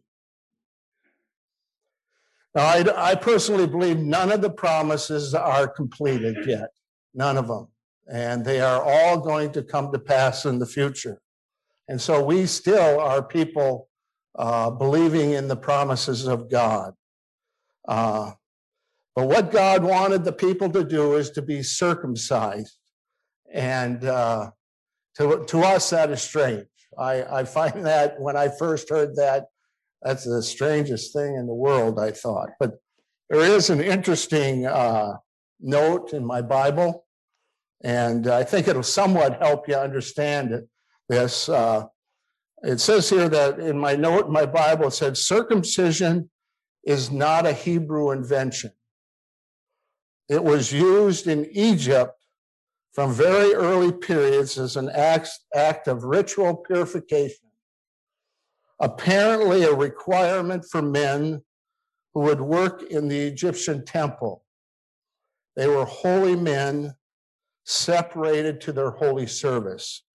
Now, 2.54 2.66
I, 2.66 3.12
I 3.12 3.14
personally 3.14 3.66
believe 3.66 3.98
none 3.98 4.30
of 4.30 4.42
the 4.42 4.50
promises 4.50 5.34
are 5.34 5.68
completed 5.68 6.36
yet, 6.46 6.68
none 7.14 7.38
of 7.38 7.48
them, 7.48 7.68
and 8.12 8.44
they 8.44 8.60
are 8.60 8.82
all 8.82 9.20
going 9.20 9.52
to 9.52 9.62
come 9.62 9.90
to 9.92 9.98
pass 9.98 10.44
in 10.44 10.58
the 10.58 10.66
future. 10.66 11.18
And 11.88 12.00
so 12.00 12.24
we 12.24 12.46
still 12.46 13.00
are 13.00 13.22
people 13.22 13.88
uh, 14.38 14.70
believing 14.70 15.32
in 15.32 15.48
the 15.48 15.56
promises 15.56 16.26
of 16.26 16.50
God. 16.50 16.94
Uh, 17.88 18.32
but 19.14 19.28
what 19.28 19.50
God 19.50 19.84
wanted 19.84 20.24
the 20.24 20.32
people 20.32 20.70
to 20.70 20.84
do 20.84 21.16
is 21.16 21.30
to 21.30 21.42
be 21.42 21.62
circumcised. 21.62 22.76
And 23.52 24.04
uh, 24.04 24.50
to, 25.16 25.44
to 25.46 25.60
us, 25.60 25.90
that 25.90 26.10
is 26.10 26.22
strange. 26.22 26.66
I, 26.98 27.22
I 27.24 27.44
find 27.44 27.86
that 27.86 28.20
when 28.20 28.36
I 28.36 28.48
first 28.48 28.90
heard 28.90 29.16
that, 29.16 29.46
that's 30.02 30.24
the 30.24 30.42
strangest 30.42 31.12
thing 31.12 31.36
in 31.36 31.46
the 31.46 31.54
world, 31.54 31.98
I 31.98 32.10
thought. 32.10 32.50
But 32.60 32.74
there 33.30 33.40
is 33.40 33.70
an 33.70 33.80
interesting 33.80 34.66
uh, 34.66 35.14
note 35.60 36.12
in 36.12 36.24
my 36.24 36.42
Bible 36.42 37.06
And 37.82 38.26
I 38.26 38.44
think 38.44 38.68
it'll 38.68 38.82
somewhat 38.82 39.40
help 39.40 39.68
you 39.68 39.74
understand 39.76 40.52
it, 40.52 40.68
this. 41.08 41.48
Uh, 41.48 41.86
it 42.62 42.80
says 42.80 43.08
here 43.08 43.28
that 43.28 43.58
in 43.58 43.78
my 43.78 43.94
note 43.94 44.28
my 44.30 44.46
Bible, 44.46 44.90
said 44.90 45.16
circumcision 45.16 46.30
is 46.84 47.10
not 47.10 47.46
a 47.46 47.52
Hebrew 47.52 48.12
invention. 48.12 48.72
It 50.28 50.42
was 50.42 50.72
used 50.72 51.26
in 51.26 51.46
Egypt 51.52 52.12
from 52.92 53.12
very 53.12 53.52
early 53.52 53.92
periods 53.92 54.58
as 54.58 54.76
an 54.76 54.88
act, 54.88 55.28
act 55.54 55.86
of 55.86 56.04
ritual 56.04 56.56
purification, 56.56 57.50
apparently 58.80 59.64
a 59.64 59.74
requirement 59.74 60.64
for 60.64 60.80
men 60.80 61.42
who 62.14 62.20
would 62.20 62.40
work 62.40 62.82
in 62.84 63.08
the 63.08 63.18
Egyptian 63.18 63.84
temple. 63.84 64.42
They 65.56 65.66
were 65.66 65.84
holy 65.84 66.36
men 66.36 66.94
separated 67.64 68.60
to 68.62 68.72
their 68.72 68.90
holy 68.90 69.26
service. 69.26 70.05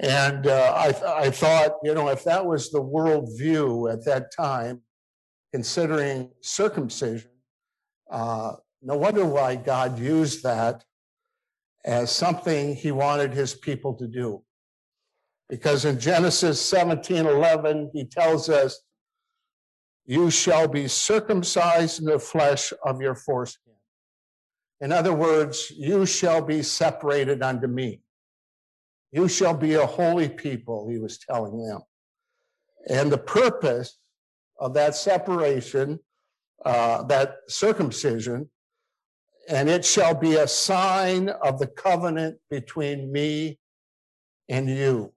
And 0.00 0.46
uh, 0.46 0.72
I, 0.74 1.24
I 1.24 1.30
thought, 1.30 1.72
you 1.82 1.94
know, 1.94 2.08
if 2.08 2.24
that 2.24 2.44
was 2.44 2.70
the 2.70 2.82
worldview 2.82 3.92
at 3.92 4.02
that 4.06 4.32
time, 4.34 4.80
considering 5.52 6.30
circumcision, 6.40 7.30
uh, 8.10 8.54
no 8.82 8.96
wonder 8.96 9.26
why 9.26 9.56
God 9.56 9.98
used 9.98 10.42
that 10.42 10.84
as 11.84 12.10
something 12.10 12.74
he 12.74 12.92
wanted 12.92 13.34
his 13.34 13.52
people 13.52 13.94
to 13.94 14.06
do. 14.06 14.42
Because 15.50 15.84
in 15.84 16.00
Genesis 16.00 16.60
17 16.60 17.26
11, 17.26 17.90
he 17.92 18.06
tells 18.06 18.48
us, 18.48 18.80
You 20.06 20.30
shall 20.30 20.66
be 20.66 20.88
circumcised 20.88 22.00
in 22.00 22.06
the 22.06 22.18
flesh 22.18 22.72
of 22.86 23.02
your 23.02 23.14
foreskin. 23.14 23.74
In 24.80 24.92
other 24.92 25.12
words, 25.12 25.70
you 25.76 26.06
shall 26.06 26.40
be 26.40 26.62
separated 26.62 27.42
unto 27.42 27.66
me. 27.66 28.00
You 29.12 29.28
shall 29.28 29.54
be 29.54 29.74
a 29.74 29.86
holy 29.86 30.28
people, 30.28 30.88
he 30.88 30.98
was 30.98 31.18
telling 31.18 31.64
them. 31.64 31.80
And 32.88 33.10
the 33.10 33.18
purpose 33.18 33.98
of 34.58 34.74
that 34.74 34.94
separation, 34.94 35.98
uh, 36.64 37.02
that 37.04 37.36
circumcision, 37.48 38.50
and 39.48 39.68
it 39.68 39.84
shall 39.84 40.14
be 40.14 40.36
a 40.36 40.46
sign 40.46 41.28
of 41.28 41.58
the 41.58 41.66
covenant 41.66 42.38
between 42.50 43.10
me 43.10 43.58
and 44.48 44.68
you. 44.68 45.12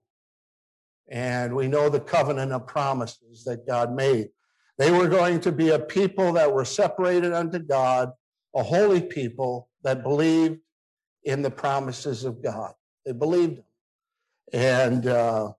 And 1.08 1.54
we 1.54 1.68
know 1.68 1.88
the 1.88 2.00
covenant 2.00 2.52
of 2.52 2.66
promises 2.66 3.44
that 3.44 3.66
God 3.66 3.94
made. 3.94 4.30
They 4.78 4.90
were 4.90 5.08
going 5.08 5.40
to 5.40 5.52
be 5.52 5.70
a 5.70 5.78
people 5.78 6.32
that 6.32 6.52
were 6.52 6.64
separated 6.64 7.32
unto 7.32 7.58
God, 7.60 8.10
a 8.56 8.62
holy 8.62 9.02
people 9.02 9.68
that 9.84 10.02
believed 10.02 10.58
in 11.22 11.42
the 11.42 11.50
promises 11.50 12.24
of 12.24 12.42
God. 12.42 12.72
They 13.06 13.12
believed. 13.12 13.60
And 14.54 15.08
uh, 15.08 15.50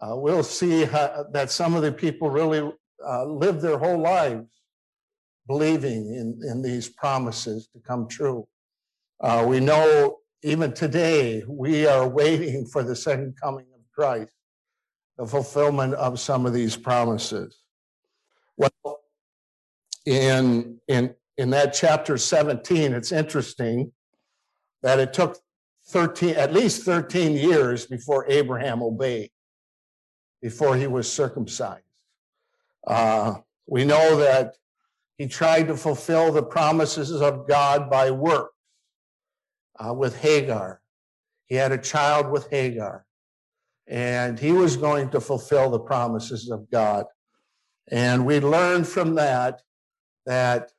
uh, 0.00 0.16
we'll 0.16 0.42
see 0.42 0.84
how, 0.84 1.26
that 1.32 1.50
some 1.50 1.74
of 1.74 1.82
the 1.82 1.92
people 1.92 2.30
really 2.30 2.72
uh, 3.06 3.24
lived 3.26 3.60
their 3.60 3.76
whole 3.76 3.98
lives 3.98 4.48
believing 5.46 6.14
in, 6.14 6.40
in 6.50 6.62
these 6.62 6.88
promises 6.88 7.68
to 7.74 7.80
come 7.80 8.08
true. 8.08 8.48
Uh, 9.20 9.44
we 9.46 9.60
know 9.60 10.20
even 10.42 10.72
today 10.72 11.44
we 11.46 11.86
are 11.86 12.08
waiting 12.08 12.64
for 12.64 12.82
the 12.82 12.96
second 12.96 13.36
coming 13.38 13.66
of 13.74 13.80
Christ, 13.94 14.32
the 15.18 15.26
fulfillment 15.26 15.92
of 15.92 16.18
some 16.18 16.46
of 16.46 16.54
these 16.54 16.76
promises. 16.78 17.58
Well, 18.56 19.00
in, 20.06 20.80
in, 20.88 21.14
in 21.36 21.50
that 21.50 21.74
chapter 21.74 22.16
17, 22.16 22.94
it's 22.94 23.12
interesting 23.12 23.92
that 24.82 24.98
it 24.98 25.12
took 25.12 25.36
13, 25.88 26.36
at 26.36 26.52
least 26.52 26.82
13 26.84 27.32
years 27.32 27.86
before 27.86 28.26
Abraham 28.28 28.82
obeyed, 28.82 29.30
before 30.42 30.76
he 30.76 30.86
was 30.86 31.10
circumcised. 31.10 31.82
Uh, 32.86 33.36
we 33.66 33.84
know 33.84 34.16
that 34.16 34.54
he 35.16 35.26
tried 35.26 35.68
to 35.68 35.76
fulfill 35.76 36.30
the 36.30 36.42
promises 36.42 37.10
of 37.10 37.48
God 37.48 37.90
by 37.90 38.10
works 38.10 38.54
uh, 39.78 39.92
with 39.92 40.20
Hagar. 40.20 40.80
He 41.46 41.54
had 41.54 41.72
a 41.72 41.78
child 41.78 42.30
with 42.30 42.50
Hagar, 42.50 43.06
and 43.86 44.38
he 44.38 44.52
was 44.52 44.76
going 44.76 45.08
to 45.10 45.20
fulfill 45.20 45.70
the 45.70 45.80
promises 45.80 46.50
of 46.50 46.70
God. 46.70 47.06
And 47.90 48.26
we 48.26 48.40
learned 48.40 48.86
from 48.86 49.14
that 49.14 49.62
that 50.26 50.70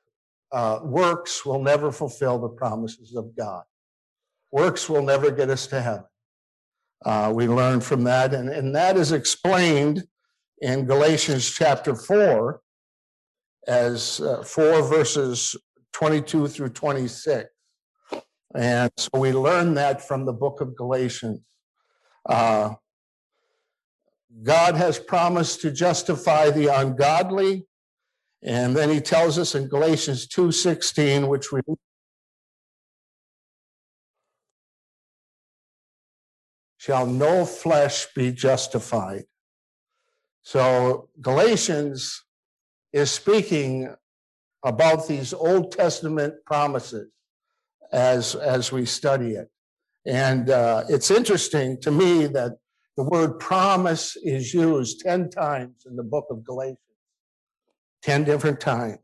uh, 0.52 0.80
works 0.84 1.44
will 1.46 1.62
never 1.62 1.92
fulfill 1.92 2.38
the 2.38 2.50
promises 2.50 3.16
of 3.16 3.36
God. 3.36 3.64
Works 4.52 4.90
will 4.90 5.04
never 5.04 5.32
get 5.32 5.50
us 5.50 5.68
to 5.68 5.82
heaven. 5.82 6.06
Uh, 7.06 7.32
we 7.34 7.48
learn 7.48 7.80
from 7.80 8.04
that, 8.04 8.34
and, 8.34 8.50
and 8.50 8.76
that 8.76 8.98
is 8.98 9.12
explained 9.12 10.04
in 10.62 10.86
Galatians 10.86 11.50
chapter 11.50 11.96
4, 11.96 12.60
as 13.68 14.20
uh, 14.20 14.44
4 14.44 14.82
verses 14.82 15.56
22 15.94 16.48
through 16.48 16.70
26. 16.70 17.50
And 18.56 18.92
so 18.98 19.10
we 19.16 19.32
learn 19.32 19.76
that 19.76 20.06
from 20.06 20.26
the 20.26 20.34
book 20.34 20.60
of 20.60 20.76
Galatians. 20.76 21.42
Uh, 22.28 22.74
God 24.44 24.76
has 24.76 25.00
promised 25.00 25.62
to 25.62 25.72
justify 25.72 26.50
the 26.50 26.68
ungodly. 26.68 27.66
And 28.42 28.76
then 28.76 28.90
he 28.90 29.02
tells 29.02 29.38
us 29.38 29.56
in 29.56 29.68
Galatians 29.68 30.28
2:16, 30.28 31.28
which 31.28 31.52
we 31.52 31.62
shall 36.80 37.06
no 37.06 37.46
flesh 37.46 38.08
be 38.16 38.32
justified. 38.32 39.26
So 40.44 41.10
Galatians 41.20 42.24
is 42.94 43.12
speaking 43.12 43.94
about 44.64 45.06
these 45.06 45.34
Old 45.34 45.74
Testament 45.74 46.36
promises 46.46 47.10
as, 47.92 48.34
as 48.34 48.72
we 48.72 48.86
study 48.86 49.32
it. 49.32 49.50
And 50.06 50.50
uh, 50.50 50.86
it's 50.88 51.12
interesting 51.12 51.82
to 51.82 51.92
me 51.92 52.28
that 52.28 52.54
the 52.96 53.04
word 53.04 53.40
promise 53.40 54.16
is 54.16 54.54
used 54.54 55.02
10 55.02 55.32
times 55.32 55.86
in 55.86 55.98
the 55.98 56.04
book 56.04 56.28
of 56.30 56.46
Galatians, 56.46 56.80
10 58.04 58.24
different 58.24 58.62
times. 58.62 59.00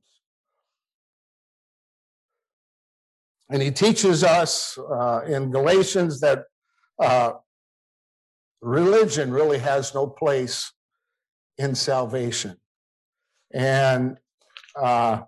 And 3.49 3.61
he 3.61 3.69
teaches 3.69 4.23
us 4.23 4.77
uh, 4.77 5.21
in 5.27 5.51
Galatians 5.51 6.21
that 6.21 6.45
uh, 6.99 7.33
religion 8.65 9.31
really 9.31 9.59
has 9.59 9.93
no 9.93 10.07
place 10.07 10.73
in 11.59 11.75
salvation. 11.75 12.57
And 13.53 14.17
uh, 14.75 15.21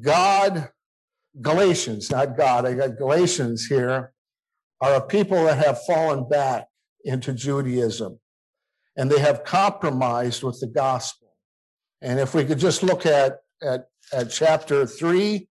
God, 0.00 0.70
Galatians, 1.40 2.10
not 2.10 2.36
God, 2.36 2.64
I 2.64 2.72
got 2.72 2.96
Galatians 2.96 3.66
here, 3.66 4.12
are 4.80 4.94
a 4.94 5.00
people 5.00 5.44
that 5.44 5.64
have 5.64 5.84
fallen 5.84 6.26
back 6.26 6.66
into 7.04 7.34
Judaism 7.34 8.18
and 8.96 9.10
they 9.10 9.20
have 9.20 9.44
compromised 9.44 10.42
with 10.42 10.58
the 10.60 10.66
gospel. 10.66 11.28
And 12.00 12.18
if 12.18 12.34
we 12.34 12.44
could 12.44 12.58
just 12.58 12.82
look 12.82 13.04
at, 13.04 13.40
at, 13.62 13.88
at 14.12 14.30
chapter 14.30 14.86
3, 14.86 15.46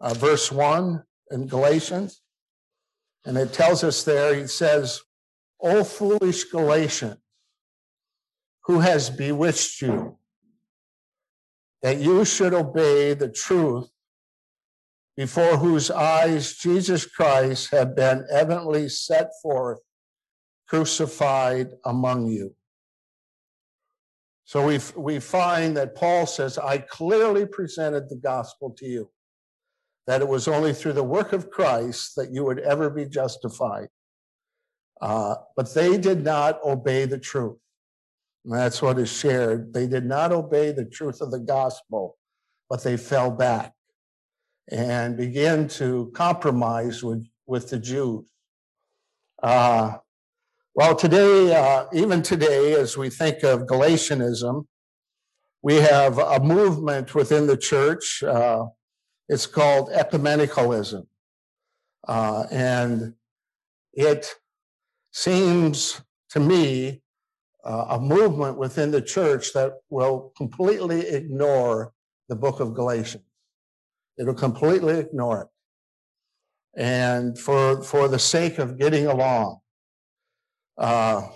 uh, 0.00 0.14
verse 0.14 0.52
1 0.52 1.02
in 1.30 1.46
Galatians, 1.46 2.20
and 3.24 3.38
it 3.38 3.54
tells 3.54 3.82
us 3.82 4.04
there, 4.04 4.34
he 4.34 4.46
says, 4.46 5.00
O 5.64 5.82
foolish 5.82 6.44
Galatians, 6.44 7.16
who 8.64 8.80
has 8.80 9.10
bewitched 9.10 9.82
you? 9.82 10.18
that 11.84 11.98
you 11.98 12.24
should 12.24 12.54
obey 12.54 13.12
the 13.12 13.28
truth 13.28 13.90
before 15.18 15.58
whose 15.58 15.90
eyes 15.90 16.56
Jesus 16.56 17.04
Christ 17.04 17.70
had 17.70 17.94
been 17.94 18.26
evidently 18.32 18.88
set 18.88 19.28
forth, 19.42 19.80
crucified 20.66 21.72
among 21.84 22.28
you. 22.28 22.56
So 24.46 24.66
we, 24.66 24.80
we 24.96 25.20
find 25.20 25.76
that 25.76 25.94
Paul 25.94 26.24
says, 26.24 26.56
I 26.56 26.78
clearly 26.78 27.44
presented 27.44 28.08
the 28.08 28.16
gospel 28.16 28.70
to 28.78 28.86
you, 28.86 29.10
that 30.06 30.22
it 30.22 30.28
was 30.28 30.48
only 30.48 30.72
through 30.72 30.94
the 30.94 31.04
work 31.04 31.34
of 31.34 31.50
Christ 31.50 32.16
that 32.16 32.30
you 32.32 32.44
would 32.44 32.60
ever 32.60 32.88
be 32.88 33.04
justified. 33.04 33.88
Uh, 35.00 35.36
but 35.56 35.72
they 35.74 35.98
did 35.98 36.24
not 36.24 36.62
obey 36.64 37.04
the 37.04 37.18
truth. 37.18 37.58
And 38.44 38.54
that's 38.54 38.80
what 38.82 38.98
is 38.98 39.10
shared. 39.10 39.72
They 39.72 39.86
did 39.86 40.04
not 40.04 40.32
obey 40.32 40.72
the 40.72 40.84
truth 40.84 41.20
of 41.20 41.30
the 41.30 41.40
gospel, 41.40 42.16
but 42.68 42.82
they 42.82 42.96
fell 42.96 43.30
back 43.30 43.72
and 44.70 45.16
began 45.16 45.68
to 45.68 46.10
compromise 46.14 47.02
with, 47.02 47.26
with 47.46 47.70
the 47.70 47.78
Jews. 47.78 48.24
Uh, 49.42 49.98
well, 50.74 50.96
today, 50.96 51.54
uh, 51.54 51.86
even 51.92 52.22
today, 52.22 52.72
as 52.74 52.96
we 52.96 53.10
think 53.10 53.42
of 53.42 53.66
Galatianism, 53.66 54.66
we 55.62 55.76
have 55.76 56.18
a 56.18 56.40
movement 56.40 57.14
within 57.14 57.46
the 57.46 57.56
church. 57.56 58.22
Uh, 58.22 58.66
it's 59.28 59.46
called 59.46 59.90
ecumenicalism. 59.90 61.06
Uh, 62.06 62.44
and 62.50 63.14
it 63.94 64.34
seems 65.14 66.02
to 66.28 66.40
me 66.40 67.00
uh, 67.64 67.86
a 67.90 68.00
movement 68.00 68.58
within 68.58 68.90
the 68.90 69.00
church 69.00 69.52
that 69.52 69.74
will 69.88 70.32
completely 70.36 71.02
ignore 71.02 71.92
the 72.28 72.34
book 72.34 72.58
of 72.58 72.74
Galatians. 72.74 73.22
It'll 74.18 74.34
completely 74.34 74.98
ignore 74.98 75.42
it. 75.42 75.48
And 76.76 77.38
for, 77.38 77.80
for 77.84 78.08
the 78.08 78.18
sake 78.18 78.58
of 78.58 78.76
getting 78.76 79.06
along, 79.06 79.60
uh, 80.76 81.28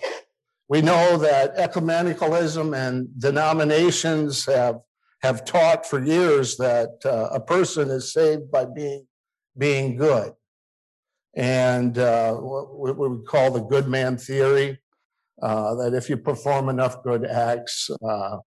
we 0.68 0.82
know 0.82 1.16
that 1.16 1.56
ecumenicalism 1.56 2.76
and 2.76 3.08
denominations 3.18 4.44
have, 4.46 4.80
have 5.22 5.44
taught 5.44 5.86
for 5.86 6.04
years 6.04 6.56
that 6.56 6.98
uh, 7.04 7.28
a 7.32 7.38
person 7.38 7.90
is 7.90 8.12
saved 8.12 8.50
by 8.50 8.64
being, 8.64 9.06
being 9.56 9.96
good. 9.96 10.32
And 11.38 11.96
uh, 11.98 12.34
what 12.34 12.98
we 12.98 13.22
call 13.22 13.52
the 13.52 13.60
good 13.60 13.86
man 13.86 14.18
theory, 14.18 14.80
uh, 15.40 15.76
that 15.76 15.94
if 15.94 16.10
you 16.10 16.16
perform 16.16 16.68
enough 16.68 17.04
good 17.04 17.24
acts, 17.24 17.88
uh, 18.04 18.38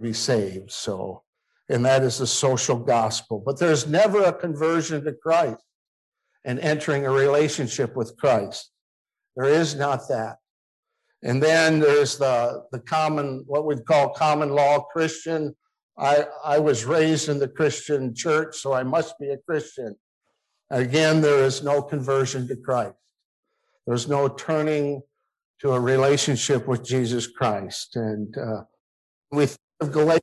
be 0.00 0.12
saved. 0.12 0.72
So, 0.72 1.22
and 1.68 1.84
that 1.84 2.02
is 2.02 2.18
the 2.18 2.26
social 2.26 2.76
gospel. 2.76 3.40
But 3.46 3.60
there's 3.60 3.86
never 3.86 4.24
a 4.24 4.32
conversion 4.32 5.04
to 5.04 5.12
Christ 5.12 5.62
and 6.44 6.58
entering 6.58 7.06
a 7.06 7.10
relationship 7.12 7.94
with 7.94 8.16
Christ. 8.16 8.72
There 9.36 9.48
is 9.48 9.76
not 9.76 10.08
that. 10.08 10.38
And 11.22 11.40
then 11.40 11.78
there's 11.78 12.18
the, 12.18 12.64
the 12.72 12.80
common, 12.80 13.44
what 13.46 13.64
we'd 13.64 13.86
call 13.86 14.08
common 14.08 14.48
law 14.50 14.80
Christian. 14.80 15.54
I, 15.96 16.26
I 16.44 16.58
was 16.58 16.84
raised 16.84 17.28
in 17.28 17.38
the 17.38 17.46
Christian 17.46 18.12
church, 18.12 18.56
so 18.56 18.72
I 18.72 18.82
must 18.82 19.16
be 19.20 19.28
a 19.28 19.38
Christian. 19.38 19.94
Again, 20.72 21.20
there 21.20 21.44
is 21.44 21.62
no 21.62 21.82
conversion 21.82 22.48
to 22.48 22.56
Christ. 22.56 22.94
There's 23.86 24.08
no 24.08 24.26
turning 24.26 25.02
to 25.60 25.72
a 25.72 25.78
relationship 25.78 26.66
with 26.66 26.82
Jesus 26.82 27.26
Christ. 27.26 27.94
And 27.96 28.34
uh, 28.38 28.62
we 29.30 29.44
think 29.44 29.58
of 29.82 29.92
Galatians, 29.92 30.22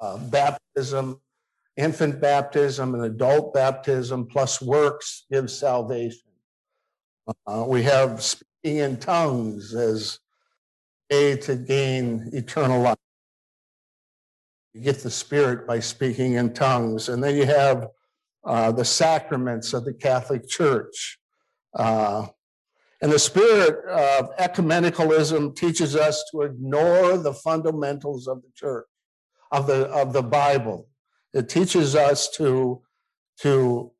uh, 0.00 0.16
baptism, 0.16 1.20
infant 1.76 2.18
baptism, 2.18 2.94
and 2.94 3.04
adult 3.04 3.52
baptism, 3.52 4.24
plus 4.24 4.62
works 4.62 5.26
gives 5.30 5.52
salvation. 5.56 6.30
Uh, 7.46 7.64
we 7.68 7.82
have 7.82 8.22
speaking 8.22 8.78
in 8.78 8.96
tongues 8.96 9.74
as 9.74 10.18
a 11.10 11.36
to 11.36 11.56
gain 11.56 12.30
eternal 12.32 12.80
life. 12.80 12.96
You 14.72 14.80
get 14.80 15.00
the 15.00 15.10
Spirit 15.10 15.66
by 15.66 15.80
speaking 15.80 16.34
in 16.34 16.54
tongues. 16.54 17.10
And 17.10 17.22
then 17.22 17.36
you 17.36 17.44
have 17.44 17.90
uh, 18.44 18.72
the 18.72 18.84
sacraments 18.84 19.72
of 19.72 19.84
the 19.84 19.94
Catholic 19.94 20.48
Church. 20.48 21.18
Uh, 21.74 22.26
and 23.00 23.12
the 23.12 23.18
spirit 23.18 23.84
of 23.86 24.34
ecumenicalism 24.36 25.54
teaches 25.56 25.96
us 25.96 26.24
to 26.30 26.42
ignore 26.42 27.18
the 27.18 27.34
fundamentals 27.34 28.28
of 28.28 28.42
the 28.42 28.48
church, 28.54 28.86
of 29.50 29.66
the, 29.66 29.86
of 29.88 30.12
the 30.12 30.22
Bible. 30.22 30.88
It 31.32 31.48
teaches 31.48 31.96
us 31.96 32.30
to, 32.36 32.80
to 33.40 33.92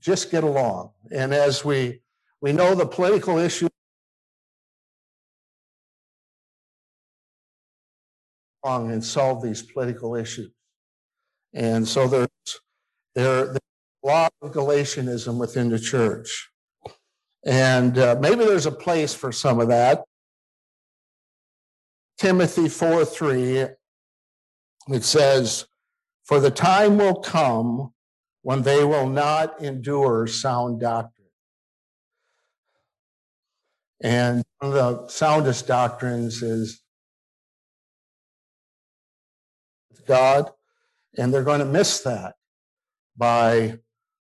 just 0.00 0.30
get 0.30 0.44
along. 0.44 0.90
And 1.10 1.32
as 1.32 1.64
we, 1.64 2.02
we 2.40 2.52
know 2.52 2.74
the 2.74 2.86
political 2.86 3.38
issue 3.38 3.68
and 8.64 9.04
solve 9.04 9.42
these 9.42 9.62
political 9.62 10.14
issues. 10.14 10.50
And 11.52 11.86
so 11.86 12.08
there's 12.08 12.28
there, 13.14 13.46
there's 13.46 13.58
lot 14.04 14.32
of 14.42 14.52
Galatianism 14.52 15.38
within 15.38 15.70
the 15.70 15.78
church. 15.78 16.50
And 17.44 17.98
uh, 17.98 18.16
maybe 18.20 18.44
there's 18.44 18.66
a 18.66 18.72
place 18.72 19.14
for 19.14 19.32
some 19.32 19.60
of 19.60 19.68
that. 19.68 20.04
Timothy 22.18 22.68
4 22.68 23.04
3, 23.04 23.66
it 24.88 25.04
says, 25.04 25.66
For 26.24 26.38
the 26.40 26.50
time 26.50 26.96
will 26.96 27.16
come 27.16 27.92
when 28.42 28.62
they 28.62 28.84
will 28.84 29.08
not 29.08 29.60
endure 29.60 30.26
sound 30.26 30.80
doctrine. 30.80 31.10
And 34.02 34.44
one 34.58 34.72
of 34.72 34.74
the 34.74 35.08
soundest 35.08 35.66
doctrines 35.66 36.42
is 36.42 36.82
God, 40.06 40.50
and 41.16 41.32
they're 41.32 41.42
going 41.42 41.60
to 41.60 41.64
miss 41.64 42.00
that 42.00 42.34
by 43.16 43.78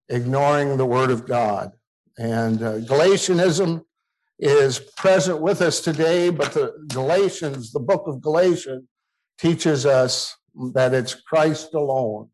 ignoring 0.10 0.78
the 0.78 0.86
word 0.86 1.12
of 1.12 1.28
God. 1.28 1.72
And 2.18 2.62
uh, 2.62 2.80
Galatianism 2.80 3.84
is 4.39 4.80
present 4.98 5.42
with 5.42 5.62
us 5.62 5.80
today, 5.80 6.30
but 6.30 6.54
the 6.54 6.74
Galatians, 6.89 7.72
the 7.72 7.80
book 7.80 8.04
of 8.08 8.22
Galatians, 8.22 8.84
teaches 9.38 9.86
us 9.86 10.36
that 10.74 10.94
it's 10.94 11.16
Christ 11.16 11.74
alone 11.74 12.30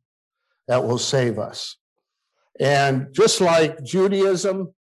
that 0.67 0.83
will 0.83 0.97
save 0.97 1.39
us. 1.39 1.77
And 2.59 3.07
just 3.13 3.41
like 3.41 3.83
Judaism, 3.83 4.73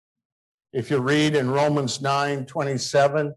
if 0.73 0.89
you 0.89 0.99
read 0.99 1.35
in 1.35 1.49
Romans 1.49 2.01
9 2.01 2.45
27, 2.45 3.33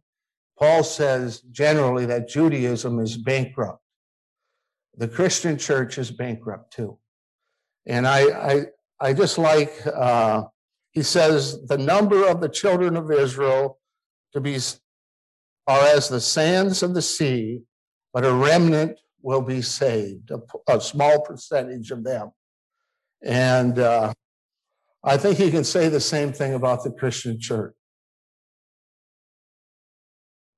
Paul 0.59 0.83
says 0.83 1.41
generally 1.51 2.07
that 2.07 2.29
Judaism 2.29 2.99
is 3.01 3.17
bankrupt. 3.17 3.83
The 4.97 5.09
Christian 5.09 5.57
church 5.57 5.97
is 5.99 6.11
bankrupt 6.11 6.73
too. 6.73 6.99
And 7.87 8.07
I, 8.07 8.21
I, 8.29 8.65
I 9.01 9.13
just 9.15 9.39
like 9.39 9.73
uh, 9.87 10.45
he 10.93 11.03
says 11.03 11.65
the 11.67 11.79
number 11.79 12.27
of 12.27 12.41
the 12.41 12.49
children 12.49 12.97
of 12.97 13.11
Israel 13.11 13.79
to 14.33 14.41
be 14.41 14.59
are 15.67 15.87
as 15.87 16.09
the 16.09 16.21
sands 16.21 16.83
of 16.83 16.95
the 16.95 17.03
sea, 17.03 17.63
but 18.13 18.25
a 18.25 18.33
remnant 18.33 18.99
will 19.23 19.43
be 19.43 19.63
saved, 19.63 20.31
a, 20.31 20.41
a 20.69 20.81
small 20.81 21.21
percentage 21.23 21.91
of 21.91 22.03
them. 22.03 22.31
And 23.23 23.79
uh, 23.79 24.13
I 25.05 25.17
think 25.17 25.37
he 25.37 25.51
can 25.51 25.65
say 25.65 25.89
the 25.89 26.01
same 26.01 26.33
thing 26.33 26.55
about 26.55 26.83
the 26.83 26.91
Christian 26.91 27.39
church. 27.41 27.75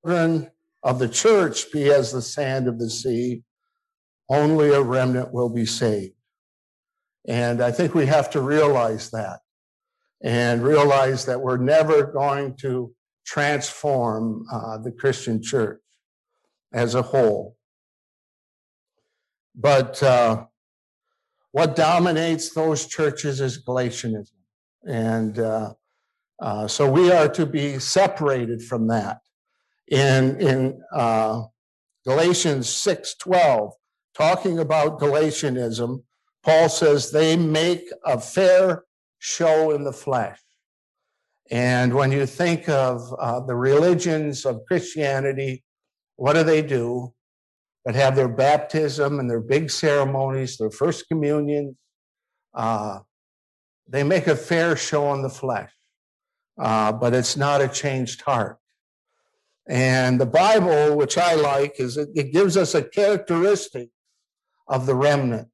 Children 0.03 0.49
of 0.81 0.99
the 0.99 1.09
church 1.09 1.71
be 1.71 1.91
as 1.91 2.11
the 2.11 2.21
sand 2.21 2.67
of 2.67 2.79
the 2.79 2.89
sea, 2.89 3.43
only 4.29 4.69
a 4.69 4.81
remnant 4.81 5.33
will 5.33 5.49
be 5.49 5.65
saved. 5.65 6.15
And 7.27 7.61
I 7.61 7.71
think 7.71 7.95
we 7.95 8.05
have 8.05 8.29
to 8.31 8.41
realize 8.41 9.11
that 9.11 9.39
and 10.23 10.63
realize 10.63 11.25
that 11.25 11.41
we're 11.41 11.57
never 11.57 12.03
going 12.03 12.55
to 12.57 12.93
transform 13.25 14.45
uh, 14.51 14.77
the 14.77 14.91
Christian 14.91 15.41
church 15.41 15.81
as 16.73 16.95
a 16.95 17.01
whole. 17.01 17.55
But 19.55 20.01
uh, 20.01 20.45
what 21.51 21.75
dominates 21.75 22.53
those 22.53 22.87
churches 22.87 23.39
is 23.39 23.57
Galatianism. 23.57 24.35
And 24.85 25.39
uh, 25.39 25.73
uh 26.39 26.67
so 26.67 26.91
we 26.91 27.11
are 27.11 27.29
to 27.29 27.45
be 27.45 27.79
separated 27.79 28.61
from 28.61 28.87
that. 28.87 29.19
In, 29.89 30.41
in 30.41 30.81
uh, 30.93 31.43
Galatians 32.05 32.67
6:12, 32.67 33.71
talking 34.15 34.59
about 34.59 34.99
Galatianism, 34.99 36.03
Paul 36.43 36.69
says 36.69 37.11
they 37.11 37.35
make 37.37 37.89
a 38.05 38.19
fair 38.19 38.83
show 39.19 39.71
in 39.71 39.83
the 39.83 39.93
flesh. 39.93 40.39
And 41.49 41.93
when 41.93 42.11
you 42.11 42.25
think 42.25 42.67
of 42.69 43.01
uh, 43.19 43.39
the 43.41 43.55
religions 43.55 44.45
of 44.45 44.65
Christianity, 44.67 45.63
what 46.15 46.33
do 46.33 46.43
they 46.43 46.61
do? 46.61 47.13
But 47.85 47.95
have 47.95 48.15
their 48.15 48.29
baptism 48.29 49.19
and 49.19 49.29
their 49.29 49.41
big 49.41 49.69
ceremonies, 49.69 50.57
their 50.57 50.71
first 50.71 51.07
communion. 51.07 51.77
Uh, 52.53 52.99
they 53.87 54.03
make 54.03 54.27
a 54.27 54.35
fair 54.35 54.75
show 54.75 55.13
in 55.13 55.21
the 55.21 55.29
flesh, 55.29 55.71
uh, 56.59 56.91
but 56.93 57.13
it's 57.13 57.35
not 57.35 57.61
a 57.61 57.67
changed 57.67 58.21
heart. 58.21 58.57
And 59.67 60.19
the 60.19 60.25
Bible, 60.25 60.95
which 60.95 61.17
I 61.17 61.35
like, 61.35 61.79
is 61.79 61.97
it, 61.97 62.09
it 62.15 62.33
gives 62.33 62.57
us 62.57 62.75
a 62.75 62.83
characteristic 62.83 63.89
of 64.67 64.85
the 64.85 64.95
remnant, 64.95 65.49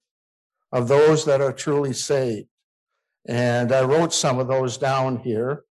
of 0.72 0.88
those 0.88 1.26
that 1.26 1.42
are 1.42 1.54
truly 1.54 1.94
saved. 1.94 2.48
And 3.28 3.72
I 3.72 3.84
wrote 3.84 4.14
some 4.14 4.40
of 4.40 4.48
those 4.48 4.78
down 4.78 5.18
here. 5.18 5.64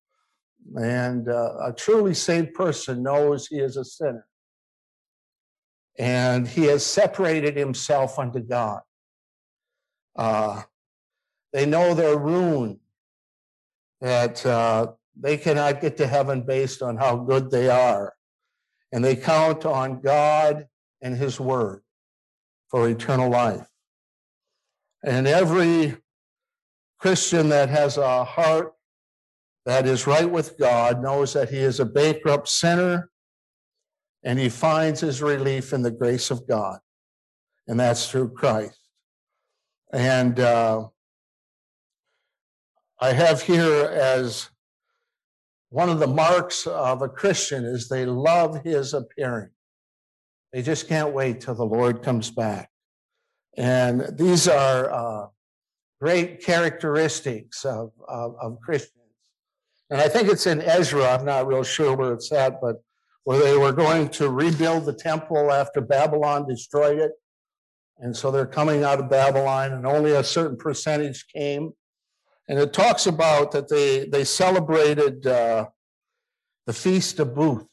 And 0.76 1.28
uh, 1.28 1.54
a 1.64 1.72
truly 1.72 2.14
saved 2.14 2.54
person 2.54 3.02
knows 3.02 3.46
he 3.46 3.58
is 3.58 3.76
a 3.76 3.84
sinner. 3.84 4.26
And 5.98 6.46
he 6.46 6.64
has 6.64 6.84
separated 6.84 7.56
himself 7.56 8.18
unto 8.18 8.40
God. 8.40 8.80
Uh, 10.16 10.62
they 11.52 11.64
know 11.64 11.94
they're 11.94 12.18
ruined, 12.18 12.78
that 14.00 14.44
uh, 14.44 14.88
they 15.18 15.36
cannot 15.36 15.80
get 15.80 15.96
to 15.96 16.06
heaven 16.06 16.42
based 16.42 16.82
on 16.82 16.96
how 16.96 17.16
good 17.16 17.50
they 17.50 17.68
are. 17.70 18.14
And 18.92 19.04
they 19.04 19.16
count 19.16 19.64
on 19.64 20.00
God 20.00 20.66
and 21.00 21.16
his 21.16 21.40
word 21.40 21.82
for 22.68 22.88
eternal 22.88 23.30
life. 23.30 23.66
And 25.04 25.26
every 25.26 25.96
Christian 26.98 27.48
that 27.50 27.68
has 27.68 27.96
a 27.96 28.24
heart 28.24 28.72
that 29.64 29.86
is 29.86 30.06
right 30.06 30.28
with 30.28 30.58
God 30.58 31.02
knows 31.02 31.34
that 31.34 31.50
he 31.50 31.58
is 31.58 31.78
a 31.78 31.84
bankrupt 31.84 32.48
sinner 32.48 33.10
and 34.24 34.38
he 34.38 34.48
finds 34.48 35.00
his 35.00 35.22
relief 35.22 35.72
in 35.72 35.82
the 35.82 35.90
grace 35.90 36.30
of 36.30 36.48
God. 36.48 36.80
And 37.66 37.78
that's 37.78 38.10
through 38.10 38.30
Christ. 38.30 38.80
And 39.92 40.40
uh, 40.40 40.88
I 43.00 43.12
have 43.12 43.42
here 43.42 43.84
as 43.84 44.50
one 45.70 45.88
of 45.88 45.98
the 45.98 46.06
marks 46.06 46.66
of 46.66 47.02
a 47.02 47.08
Christian 47.08 47.64
is 47.64 47.88
they 47.88 48.06
love 48.06 48.64
his 48.64 48.94
appearing. 48.94 49.50
They 50.52 50.62
just 50.62 50.88
can't 50.88 51.12
wait 51.12 51.40
till 51.40 51.54
the 51.54 51.64
Lord 51.66 52.02
comes 52.02 52.30
back. 52.30 52.70
And 53.58 54.16
these 54.16 54.46
are 54.46 54.88
uh, 54.92 55.26
great 56.00 56.40
characteristics 56.40 57.64
of, 57.64 57.90
of, 58.06 58.36
of, 58.40 58.60
Christians. 58.60 58.94
And 59.90 60.00
I 60.00 60.08
think 60.08 60.28
it's 60.28 60.46
in 60.46 60.62
Ezra, 60.62 61.08
I'm 61.08 61.24
not 61.24 61.48
real 61.48 61.64
sure 61.64 61.96
where 61.96 62.12
it's 62.12 62.30
at, 62.30 62.60
but 62.60 62.76
where 63.24 63.40
they 63.40 63.56
were 63.56 63.72
going 63.72 64.10
to 64.10 64.30
rebuild 64.30 64.84
the 64.84 64.92
temple 64.92 65.50
after 65.50 65.80
Babylon 65.80 66.46
destroyed 66.46 67.00
it. 67.00 67.10
And 67.98 68.16
so 68.16 68.30
they're 68.30 68.46
coming 68.46 68.84
out 68.84 69.00
of 69.00 69.10
Babylon, 69.10 69.72
and 69.72 69.84
only 69.84 70.12
a 70.12 70.22
certain 70.22 70.56
percentage 70.56 71.26
came. 71.34 71.72
And 72.48 72.60
it 72.60 72.72
talks 72.72 73.08
about 73.08 73.50
that 73.50 73.68
they, 73.68 74.06
they 74.06 74.22
celebrated 74.22 75.26
uh, 75.26 75.66
the 76.66 76.72
Feast 76.72 77.18
of 77.18 77.34
Booths 77.34 77.66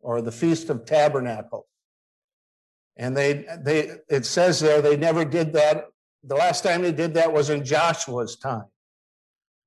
or 0.00 0.22
the 0.22 0.32
Feast 0.32 0.70
of 0.70 0.86
Tabernacles. 0.86 1.67
And 2.98 3.16
they, 3.16 3.46
they, 3.60 3.92
it 4.08 4.26
says 4.26 4.60
there 4.60 4.82
they 4.82 4.96
never 4.96 5.24
did 5.24 5.52
that. 5.54 5.84
The 6.24 6.34
last 6.34 6.64
time 6.64 6.82
they 6.82 6.92
did 6.92 7.14
that 7.14 7.32
was 7.32 7.48
in 7.48 7.64
Joshua's 7.64 8.36
time. 8.36 8.64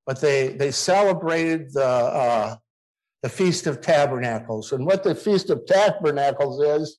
But 0.06 0.20
they, 0.20 0.50
they 0.50 0.72
celebrated 0.72 1.72
the, 1.74 1.86
uh, 1.86 2.56
the 3.24 3.30
Feast 3.30 3.68
of 3.68 3.82
Tabernacles. 3.82 4.74
And 4.74 4.86
what 4.86 5.04
the 5.04 5.16
Feast 5.16 5.50
of 5.50 5.66
Tabernacles 5.66 6.62
is, 6.62 6.98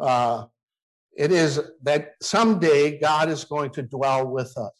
uh, 0.00 0.46
it 1.16 1.30
is 1.30 1.60
that 1.82 2.14
someday 2.20 2.98
God 2.98 3.28
is 3.28 3.44
going 3.44 3.70
to 3.72 3.82
dwell 3.82 4.26
with 4.26 4.56
us 4.58 4.72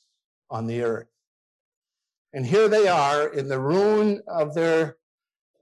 on 0.51 0.67
the 0.67 0.83
earth. 0.83 1.07
And 2.33 2.45
here 2.45 2.69
they 2.69 2.89
are 2.89 3.29
in 3.29 3.47
the 3.47 3.61
ruin 3.61 4.21
of 4.27 4.55
their, 4.55 4.97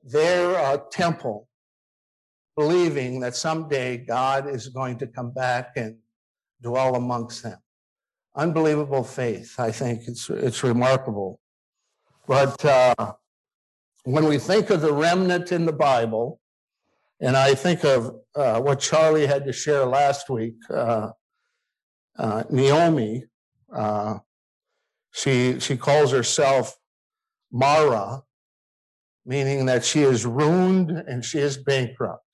their 0.03 0.57
uh, 0.57 0.79
temple, 0.91 1.49
believing 2.57 3.21
that 3.21 3.37
someday 3.37 3.97
God 3.97 4.49
is 4.49 4.69
going 4.69 4.99
to 4.99 5.07
come 5.07 5.33
back 5.33 5.73
and 5.77 5.97
dwell 6.61 6.95
amongst 6.95 7.43
them. 7.43 7.59
Unbelievable 8.35 9.05
faith. 9.05 9.55
I 9.59 9.71
think 9.71 10.03
it's, 10.07 10.29
it's 10.31 10.63
remarkable. 10.63 11.41
But 12.27 12.65
uh, 12.65 13.15
when 14.05 14.27
we 14.27 14.39
think 14.39 14.71
of 14.71 14.81
the 14.81 14.93
remnant 14.93 15.53
in 15.53 15.67
the 15.67 15.73
Bible, 15.73 16.41
and 17.21 17.37
I 17.37 17.55
think 17.55 17.85
of 17.85 18.17
uh, 18.35 18.61
what 18.61 18.81
Charlie 18.81 19.27
had 19.27 19.45
to 19.45 19.53
share 19.53 19.85
last 19.85 20.29
week, 20.29 20.55
uh, 20.71 21.11
uh 22.19 22.45
Naomi, 22.51 23.25
uh, 23.75 24.19
she, 25.13 25.61
she 25.61 25.77
calls 25.77 26.11
herself 26.11 26.77
Mara, 27.51 28.23
meaning 29.27 29.67
that 29.67 29.85
she 29.85 30.03
is 30.03 30.27
ruined 30.27 30.91
and 30.91 31.25
she 31.25 31.39
is 31.39 31.57
bankrupt. 31.59 32.25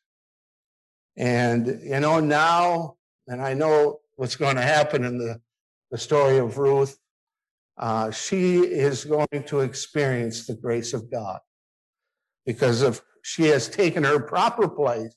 And, 1.18 1.81
you 1.83 1.98
know, 1.98 2.20
now, 2.20 2.94
and 3.26 3.42
I 3.42 3.52
know 3.52 3.98
what's 4.14 4.37
going 4.37 4.54
to 4.54 4.62
happen 4.62 5.04
in 5.04 5.18
the, 5.18 5.40
the 5.90 5.98
story 5.98 6.38
of 6.38 6.59
Ruth, 6.59 6.96
uh, 7.76 8.12
she 8.12 8.59
is 8.59 9.04
going 9.04 9.44
to 9.46 9.61
experience 9.61 10.46
the 10.46 10.54
grace 10.54 10.94
of 10.94 11.11
God 11.11 11.40
because 12.46 12.83
of 12.83 13.02
she 13.22 13.44
has 13.46 13.68
taken 13.68 14.04
her 14.04 14.20
proper 14.20 14.68
place, 14.68 15.14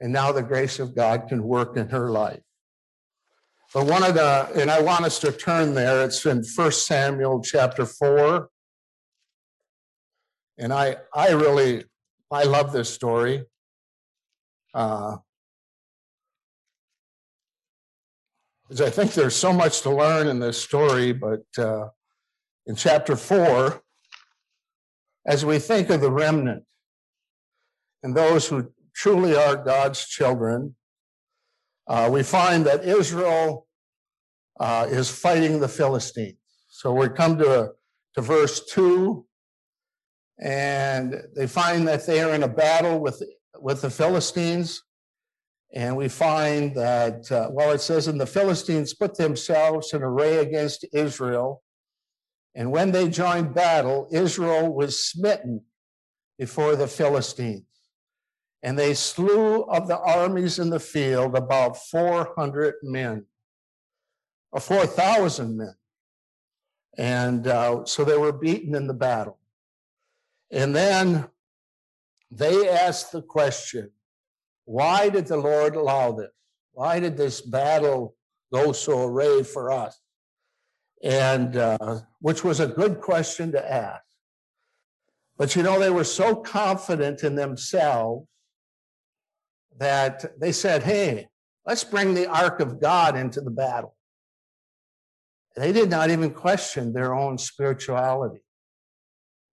and 0.00 0.12
now 0.12 0.32
the 0.32 0.42
grace 0.42 0.78
of 0.78 0.96
God 0.96 1.28
can 1.28 1.42
work 1.44 1.76
in 1.76 1.88
her 1.90 2.10
life. 2.10 2.40
But 3.72 3.86
one 3.86 4.02
of 4.02 4.14
the, 4.14 4.48
and 4.56 4.70
I 4.70 4.80
want 4.80 5.04
us 5.04 5.18
to 5.20 5.32
turn 5.32 5.74
there, 5.74 6.04
it's 6.04 6.24
in 6.26 6.42
First 6.42 6.86
Samuel 6.86 7.40
chapter 7.42 7.86
4. 7.86 8.48
And 10.58 10.72
I, 10.72 10.96
I 11.14 11.30
really, 11.30 11.84
I 12.30 12.44
love 12.44 12.72
this 12.72 12.92
story. 12.92 13.44
Uh, 14.72 15.16
because 18.70 18.80
I 18.82 18.90
think 18.90 19.14
there's 19.14 19.34
so 19.34 19.52
much 19.52 19.80
to 19.80 19.90
learn 19.90 20.28
in 20.28 20.38
this 20.38 20.62
story, 20.62 21.12
but 21.12 21.42
uh, 21.58 21.88
in 22.66 22.76
chapter 22.76 23.16
4, 23.16 23.82
as 25.26 25.44
we 25.44 25.58
think 25.58 25.90
of 25.90 26.00
the 26.00 26.10
remnant 26.10 26.62
and 28.04 28.14
those 28.14 28.46
who 28.46 28.70
truly 28.94 29.34
are 29.34 29.56
God's 29.56 30.06
children, 30.06 30.76
uh, 31.88 32.08
we 32.12 32.22
find 32.22 32.64
that 32.66 32.84
Israel 32.84 33.66
uh, 34.60 34.86
is 34.88 35.10
fighting 35.10 35.58
the 35.58 35.68
Philistines. 35.68 36.36
So 36.68 36.92
we 36.92 37.08
come 37.08 37.38
to, 37.38 37.72
to 38.14 38.20
verse 38.20 38.64
2, 38.66 39.26
and 40.40 41.16
they 41.34 41.48
find 41.48 41.88
that 41.88 42.06
they 42.06 42.22
are 42.22 42.34
in 42.34 42.44
a 42.44 42.48
battle 42.48 43.00
with, 43.00 43.20
with 43.60 43.82
the 43.82 43.90
Philistines. 43.90 44.82
And 45.72 45.96
we 45.96 46.08
find 46.08 46.74
that, 46.74 47.30
uh, 47.30 47.48
well, 47.52 47.70
it 47.72 47.80
says, 47.80 48.08
and 48.08 48.20
the 48.20 48.26
Philistines 48.26 48.94
put 48.94 49.16
themselves 49.16 49.92
in 49.92 50.02
array 50.02 50.38
against 50.38 50.84
Israel. 50.92 51.62
And 52.54 52.72
when 52.72 52.90
they 52.90 53.08
joined 53.08 53.54
battle, 53.54 54.08
Israel 54.10 54.72
was 54.72 55.04
smitten 55.04 55.62
before 56.38 56.74
the 56.74 56.88
Philistines 56.88 57.64
and 58.62 58.78
they 58.78 58.94
slew 58.94 59.62
of 59.62 59.88
the 59.88 59.98
armies 59.98 60.58
in 60.58 60.70
the 60.70 60.80
field 60.80 61.36
about 61.36 61.76
400 61.76 62.74
men, 62.82 63.24
or 64.52 64.60
4,000 64.60 65.56
men. 65.56 65.74
And 66.98 67.46
uh, 67.46 67.84
so 67.86 68.04
they 68.04 68.18
were 68.18 68.32
beaten 68.32 68.74
in 68.74 68.86
the 68.86 68.94
battle. 68.94 69.38
And 70.50 70.74
then 70.74 71.28
they 72.30 72.68
asked 72.68 73.12
the 73.12 73.22
question 73.22 73.90
why 74.64 75.08
did 75.08 75.26
the 75.26 75.36
Lord 75.36 75.74
allow 75.74 76.12
this? 76.12 76.30
Why 76.72 77.00
did 77.00 77.16
this 77.16 77.40
battle 77.40 78.14
go 78.52 78.70
so 78.70 79.04
array 79.04 79.42
for 79.42 79.72
us? 79.72 80.00
And 81.02 81.56
uh, 81.56 82.00
which 82.20 82.44
was 82.44 82.60
a 82.60 82.68
good 82.68 83.00
question 83.00 83.50
to 83.52 83.72
ask. 83.72 84.04
But 85.36 85.56
you 85.56 85.62
know, 85.62 85.80
they 85.80 85.90
were 85.90 86.04
so 86.04 86.36
confident 86.36 87.24
in 87.24 87.34
themselves 87.34 88.28
that 89.78 90.38
they 90.38 90.52
said, 90.52 90.82
hey, 90.82 91.28
let's 91.66 91.82
bring 91.82 92.14
the 92.14 92.26
ark 92.26 92.60
of 92.60 92.80
God 92.80 93.16
into 93.16 93.40
the 93.40 93.50
battle. 93.50 93.96
They 95.56 95.72
did 95.72 95.90
not 95.90 96.10
even 96.10 96.30
question 96.30 96.92
their 96.92 97.14
own 97.14 97.38
spirituality. 97.38 98.42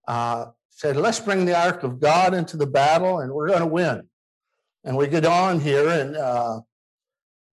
Uh, 0.07 0.47
said, 0.77 0.95
let's 0.95 1.19
bring 1.19 1.45
the 1.45 1.59
ark 1.59 1.81
of 1.81 1.99
God 1.99 2.35
into 2.35 2.55
the 2.55 2.67
battle 2.67 3.19
and 3.19 3.31
we're 3.31 3.47
going 3.47 3.61
to 3.61 3.65
win. 3.65 4.03
And 4.83 4.95
we 4.95 5.07
get 5.07 5.25
on 5.25 5.59
here 5.59 5.89
and 5.89 6.15
uh, 6.15 6.61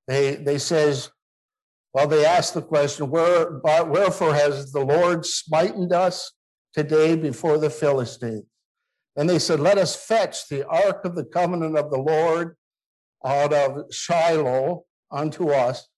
they, 0.07 0.35
they 0.35 0.59
says, 0.59 1.11
well, 1.95 2.07
they 2.07 2.27
ask 2.27 2.53
the 2.53 2.61
question, 2.61 3.09
Where, 3.09 3.61
wherefore 3.63 4.35
has 4.35 4.73
the 4.73 4.85
Lord 4.85 5.25
smitten 5.25 5.91
us 5.93 6.33
today 6.75 7.17
before 7.17 7.57
the 7.57 7.71
Philistines? 7.71 8.45
And 9.17 9.31
they 9.31 9.39
said, 9.39 9.61
Let 9.61 9.79
us 9.79 9.95
fetch 9.95 10.49
the 10.49 10.67
ark 10.67 11.05
of 11.05 11.15
the 11.15 11.25
covenant 11.25 11.79
of 11.79 11.91
the 11.91 12.01
Lord 12.01 12.57
out 13.25 13.55
of 13.55 13.85
Shiloh 13.95 14.85
unto 15.11 15.51
us, 15.51 15.89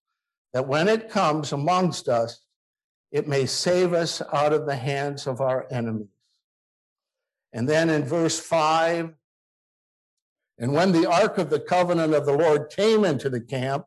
that 0.53 0.69
when 0.69 0.87
it 0.87 1.09
comes 1.09 1.53
amongst 1.53 2.09
us, 2.09 2.45
it 3.11 3.27
may 3.27 3.47
save 3.47 3.95
us 3.95 4.21
out 4.33 4.53
of 4.53 4.67
the 4.67 4.77
hands 4.77 5.27
of 5.27 5.41
our 5.41 5.67
enemies. 5.73 6.16
And 7.53 7.69
then 7.69 7.91
in 7.91 8.05
verse 8.05 8.39
5, 8.39 9.15
and 10.59 10.73
when 10.73 10.93
the 10.93 11.11
ark 11.11 11.39
of 11.39 11.51
the 11.51 11.61
covenant 11.61 12.15
of 12.15 12.27
the 12.27 12.37
Lord 12.37 12.71
came 12.71 13.05
into 13.05 13.29
the 13.29 13.41
camp, 13.41 13.85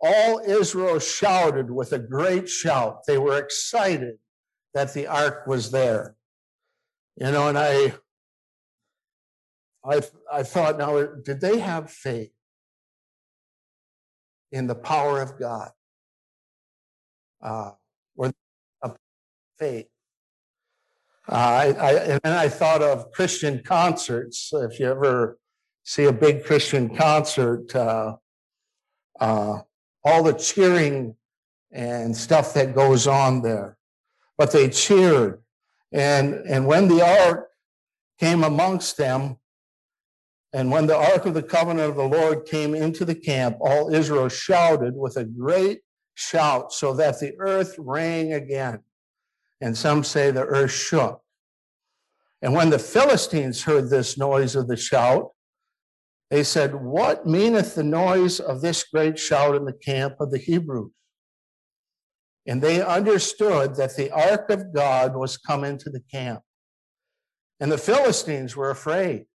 all 0.00 0.40
Israel 0.40 0.98
shouted 0.98 1.70
with 1.70 1.92
a 1.92 1.98
great 1.98 2.48
shout. 2.48 3.04
They 3.06 3.18
were 3.18 3.38
excited 3.38 4.18
that 4.74 4.94
the 4.94 5.06
ark 5.06 5.46
was 5.46 5.70
there. 5.70 6.14
You 7.16 7.32
know, 7.32 7.48
and 7.48 7.58
I 7.58 7.94
I, 9.84 10.02
I 10.30 10.42
thought, 10.42 10.78
now, 10.78 11.02
did 11.02 11.40
they 11.40 11.58
have 11.60 11.90
faith 11.90 12.32
in 14.52 14.66
the 14.66 14.74
power 14.74 15.22
of 15.22 15.38
God? 15.38 15.70
Uh, 17.40 17.70
or 18.16 18.32
faith? 19.58 19.86
Uh, 21.30 21.34
I, 21.34 21.64
I, 21.72 21.92
and 21.92 22.20
then 22.24 22.32
I 22.32 22.48
thought 22.48 22.82
of 22.82 23.12
Christian 23.12 23.62
concerts. 23.62 24.50
If 24.52 24.80
you 24.80 24.86
ever 24.86 25.38
see 25.84 26.04
a 26.04 26.12
big 26.12 26.44
Christian 26.44 26.96
concert, 26.96 27.74
uh, 27.76 28.16
uh, 29.20 29.58
all 30.04 30.22
the 30.22 30.32
cheering 30.32 31.14
and 31.70 32.16
stuff 32.16 32.54
that 32.54 32.74
goes 32.74 33.06
on 33.06 33.42
there. 33.42 33.76
but 34.38 34.52
they 34.52 34.70
cheered. 34.70 35.42
And, 35.92 36.34
and 36.48 36.66
when 36.66 36.88
the 36.88 37.02
ark 37.02 37.48
came 38.18 38.44
amongst 38.44 38.96
them, 38.96 39.36
and 40.52 40.70
when 40.70 40.86
the 40.86 40.96
ark 40.96 41.26
of 41.26 41.34
the 41.34 41.42
covenant 41.42 41.90
of 41.90 41.96
the 41.96 42.04
Lord 42.04 42.46
came 42.46 42.74
into 42.74 43.04
the 43.04 43.14
camp, 43.14 43.58
all 43.60 43.92
Israel 43.92 44.28
shouted 44.28 44.94
with 44.94 45.16
a 45.16 45.24
great 45.24 45.80
shout, 46.14 46.72
so 46.72 46.94
that 46.94 47.20
the 47.20 47.34
earth 47.38 47.74
rang 47.78 48.32
again. 48.32 48.80
And 49.60 49.76
some 49.76 50.04
say 50.04 50.30
the 50.30 50.44
earth 50.44 50.72
shook. 50.72 51.20
And 52.42 52.54
when 52.54 52.70
the 52.70 52.78
Philistines 52.78 53.64
heard 53.64 53.90
this 53.90 54.16
noise 54.16 54.54
of 54.54 54.68
the 54.68 54.76
shout, 54.76 55.30
they 56.30 56.44
said, 56.44 56.74
What 56.74 57.26
meaneth 57.26 57.74
the 57.74 57.82
noise 57.82 58.38
of 58.38 58.60
this 58.60 58.84
great 58.84 59.18
shout 59.18 59.56
in 59.56 59.64
the 59.64 59.72
camp 59.72 60.16
of 60.20 60.30
the 60.30 60.38
Hebrews? 60.38 60.92
And 62.46 62.62
they 62.62 62.82
understood 62.82 63.74
that 63.76 63.96
the 63.96 64.10
ark 64.10 64.48
of 64.50 64.72
God 64.72 65.16
was 65.16 65.36
come 65.36 65.64
into 65.64 65.90
the 65.90 66.02
camp. 66.10 66.40
And 67.60 67.72
the 67.72 67.78
Philistines 67.78 68.56
were 68.56 68.70
afraid, 68.70 69.26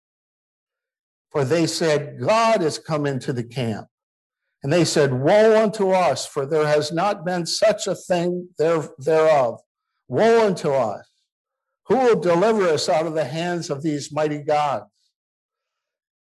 for 1.32 1.44
they 1.44 1.68
said, 1.68 2.20
God 2.20 2.62
has 2.62 2.80
come 2.80 3.06
into 3.06 3.34
the 3.34 3.44
camp. 3.44 3.88
And 4.64 4.72
they 4.72 4.86
said, 4.86 5.14
Woe 5.14 5.62
unto 5.62 5.92
us, 5.92 6.26
for 6.26 6.46
there 6.46 6.66
has 6.66 6.92
not 6.92 7.26
been 7.26 7.46
such 7.46 7.86
a 7.86 7.96
thing 7.96 8.48
there, 8.58 8.88
thereof. 8.98 9.60
Woe 10.14 10.46
unto 10.46 10.70
us. 10.70 11.10
Who 11.88 11.96
will 11.96 12.20
deliver 12.20 12.68
us 12.68 12.88
out 12.88 13.08
of 13.08 13.16
the 13.16 13.26
hands 13.26 13.72
of 13.72 13.82
these 13.82 14.14
mighty 14.14 14.44
gods? 14.44 14.86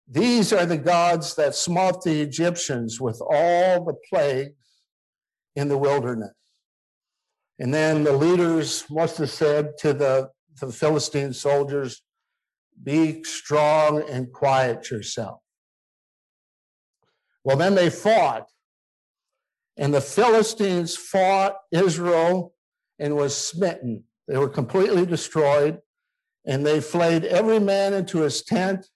These 0.06 0.52
are 0.52 0.66
the 0.66 0.76
gods 0.76 1.34
that 1.36 1.54
smote 1.54 2.04
the 2.04 2.20
Egyptians 2.20 3.00
with 3.00 3.18
all 3.22 3.86
the 3.86 3.96
plagues 4.10 4.82
in 5.56 5.68
the 5.68 5.78
wilderness. 5.78 6.34
And 7.58 7.72
then 7.72 8.04
the 8.04 8.12
leaders 8.12 8.84
must 8.90 9.16
have 9.16 9.30
said 9.30 9.78
to 9.78 9.94
the, 9.94 10.32
the 10.60 10.70
Philistine 10.70 11.32
soldiers, 11.32 12.02
Be 12.82 13.24
strong 13.24 14.02
and 14.06 14.30
quiet 14.30 14.90
yourself. 14.90 15.40
Well, 17.42 17.56
then 17.56 17.74
they 17.74 17.88
fought, 17.88 18.50
and 19.78 19.94
the 19.94 20.02
Philistines 20.02 20.94
fought 20.94 21.56
Israel 21.72 22.52
and 22.98 23.16
was 23.16 23.36
smitten. 23.36 24.04
They 24.26 24.36
were 24.36 24.48
completely 24.48 25.06
destroyed, 25.06 25.78
and 26.46 26.66
they 26.66 26.80
flayed 26.80 27.24
every 27.24 27.58
man 27.58 27.94
into 27.94 28.20
his 28.20 28.42
tent 28.42 28.88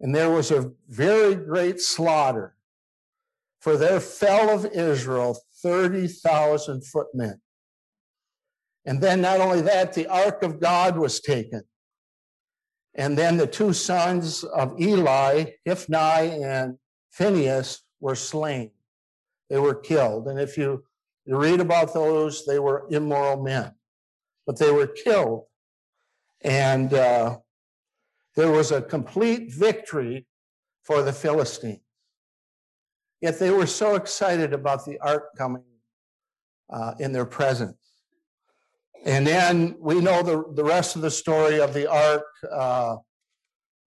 and 0.00 0.14
there 0.14 0.30
was 0.30 0.50
a 0.50 0.72
very 0.88 1.34
great 1.34 1.80
slaughter. 1.80 2.54
For 3.60 3.76
there 3.76 4.00
fell 4.00 4.48
of 4.48 4.64
Israel 4.64 5.38
30,000 5.62 6.82
footmen. 6.86 7.40
And 8.86 9.00
then 9.00 9.20
not 9.20 9.40
only 9.40 9.60
that, 9.60 9.92
the 9.92 10.06
ark 10.06 10.42
of 10.42 10.58
God 10.58 10.96
was 10.96 11.20
taken. 11.20 11.62
And 12.94 13.16
then 13.16 13.36
the 13.36 13.46
two 13.46 13.74
sons 13.74 14.42
of 14.42 14.80
Eli, 14.80 15.44
Hophni 15.68 16.42
and 16.42 16.78
Phinehas, 17.10 17.82
were 18.00 18.14
slain. 18.14 18.70
They 19.50 19.58
were 19.58 19.74
killed. 19.74 20.28
And 20.28 20.40
if 20.40 20.56
you, 20.56 20.84
you 21.24 21.36
read 21.36 21.60
about 21.60 21.92
those, 21.92 22.46
they 22.46 22.58
were 22.58 22.86
immoral 22.90 23.42
men, 23.42 23.72
but 24.46 24.58
they 24.58 24.70
were 24.70 24.86
killed. 24.86 25.44
And 26.42 26.92
uh, 26.94 27.38
there 28.36 28.50
was 28.50 28.72
a 28.72 28.80
complete 28.80 29.52
victory 29.52 30.26
for 30.82 31.02
the 31.02 31.12
Philistines. 31.12 31.80
Yet 33.20 33.38
they 33.38 33.50
were 33.50 33.66
so 33.66 33.96
excited 33.96 34.54
about 34.54 34.86
the 34.86 34.98
ark 35.00 35.36
coming 35.36 35.62
uh, 36.70 36.94
in 36.98 37.12
their 37.12 37.26
presence. 37.26 37.76
And 39.04 39.26
then 39.26 39.76
we 39.78 40.00
know 40.00 40.22
the, 40.22 40.44
the 40.54 40.64
rest 40.64 40.96
of 40.96 41.02
the 41.02 41.10
story 41.10 41.60
of 41.60 41.74
the 41.74 41.90
ark 41.90 42.24
uh, 42.50 42.96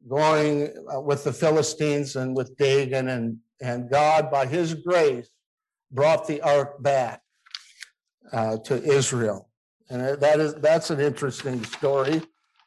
going 0.07 0.73
uh, 0.93 0.99
with 0.99 1.23
the 1.23 1.33
Philistines 1.33 2.15
and 2.15 2.35
with 2.35 2.55
Dagon, 2.57 3.09
and, 3.09 3.37
and 3.61 3.89
God, 3.89 4.29
by 4.29 4.45
his 4.45 4.75
grace, 4.75 5.29
brought 5.91 6.27
the 6.27 6.41
ark 6.41 6.81
back 6.81 7.22
uh, 8.31 8.57
to 8.57 8.81
Israel. 8.83 9.49
And 9.89 10.19
that 10.21 10.39
is, 10.39 10.55
that's 10.55 10.89
an 10.89 10.99
interesting 10.99 11.63
story, 11.65 12.21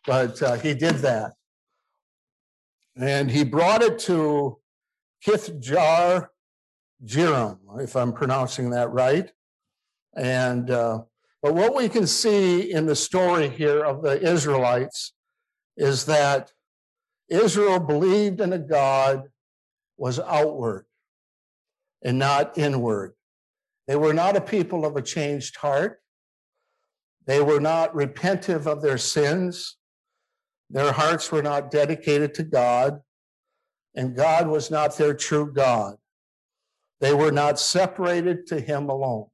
but 0.07 0.41
uh, 0.43 0.55
he 0.55 0.75
did 0.75 0.97
that. 0.97 1.33
And 2.97 3.31
he 3.31 3.45
brought 3.45 3.83
it 3.83 3.99
to 4.01 4.59
Kirjath 5.27 6.29
Jearim, 7.05 7.59
if 7.81 7.97
I'm 7.97 8.13
pronouncing 8.13 8.71
that 8.71 8.91
right. 8.91 9.31
And 10.15 10.71
uh, 10.71 11.03
but 11.43 11.55
what 11.55 11.75
we 11.75 11.89
can 11.89 12.07
see 12.07 12.73
in 12.73 12.87
the 12.87 12.97
story 12.97 13.49
here 13.49 13.85
of 13.85 14.03
the 14.03 14.21
Israelites 14.21 15.13
is 15.77 16.07
that 16.07 16.53
Israel 17.29 17.79
believed 17.79 18.41
in 18.41 18.53
a 18.53 18.59
God 18.59 19.29
was 19.97 20.19
outward 20.19 20.87
and 22.03 22.19
not 22.19 22.57
inward. 22.57 23.15
They 23.87 23.97
were 23.97 24.15
not 24.15 24.37
a 24.37 24.41
people 24.41 24.85
of 24.85 24.97
a 24.97 25.03
changed 25.03 25.57
heart. 25.57 26.01
They 27.27 27.41
were 27.41 27.61
not 27.61 27.95
repentive 27.95 28.67
of 28.67 28.83
their 28.83 28.99
sins. 28.99 29.77
Their 30.71 30.93
hearts 30.93 31.31
were 31.31 31.43
not 31.43 31.71
dedicated 31.71 32.35
to 32.35 32.43
God, 32.43 33.01
and 33.95 34.17
God 34.17 34.49
was 34.49 34.71
not 34.71 34.97
their 34.97 35.15
true 35.15 35.53
God. 35.53 35.97
They 37.01 37.15
were 37.15 37.31
not 37.31 37.61
separated 37.61 38.47
to 38.49 38.61
Him 38.61 38.89
alone 38.89 39.27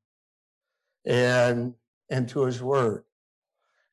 and, 1.06 1.74
and 2.10 2.28
to 2.30 2.44
His 2.44 2.62
Word. 2.62 3.04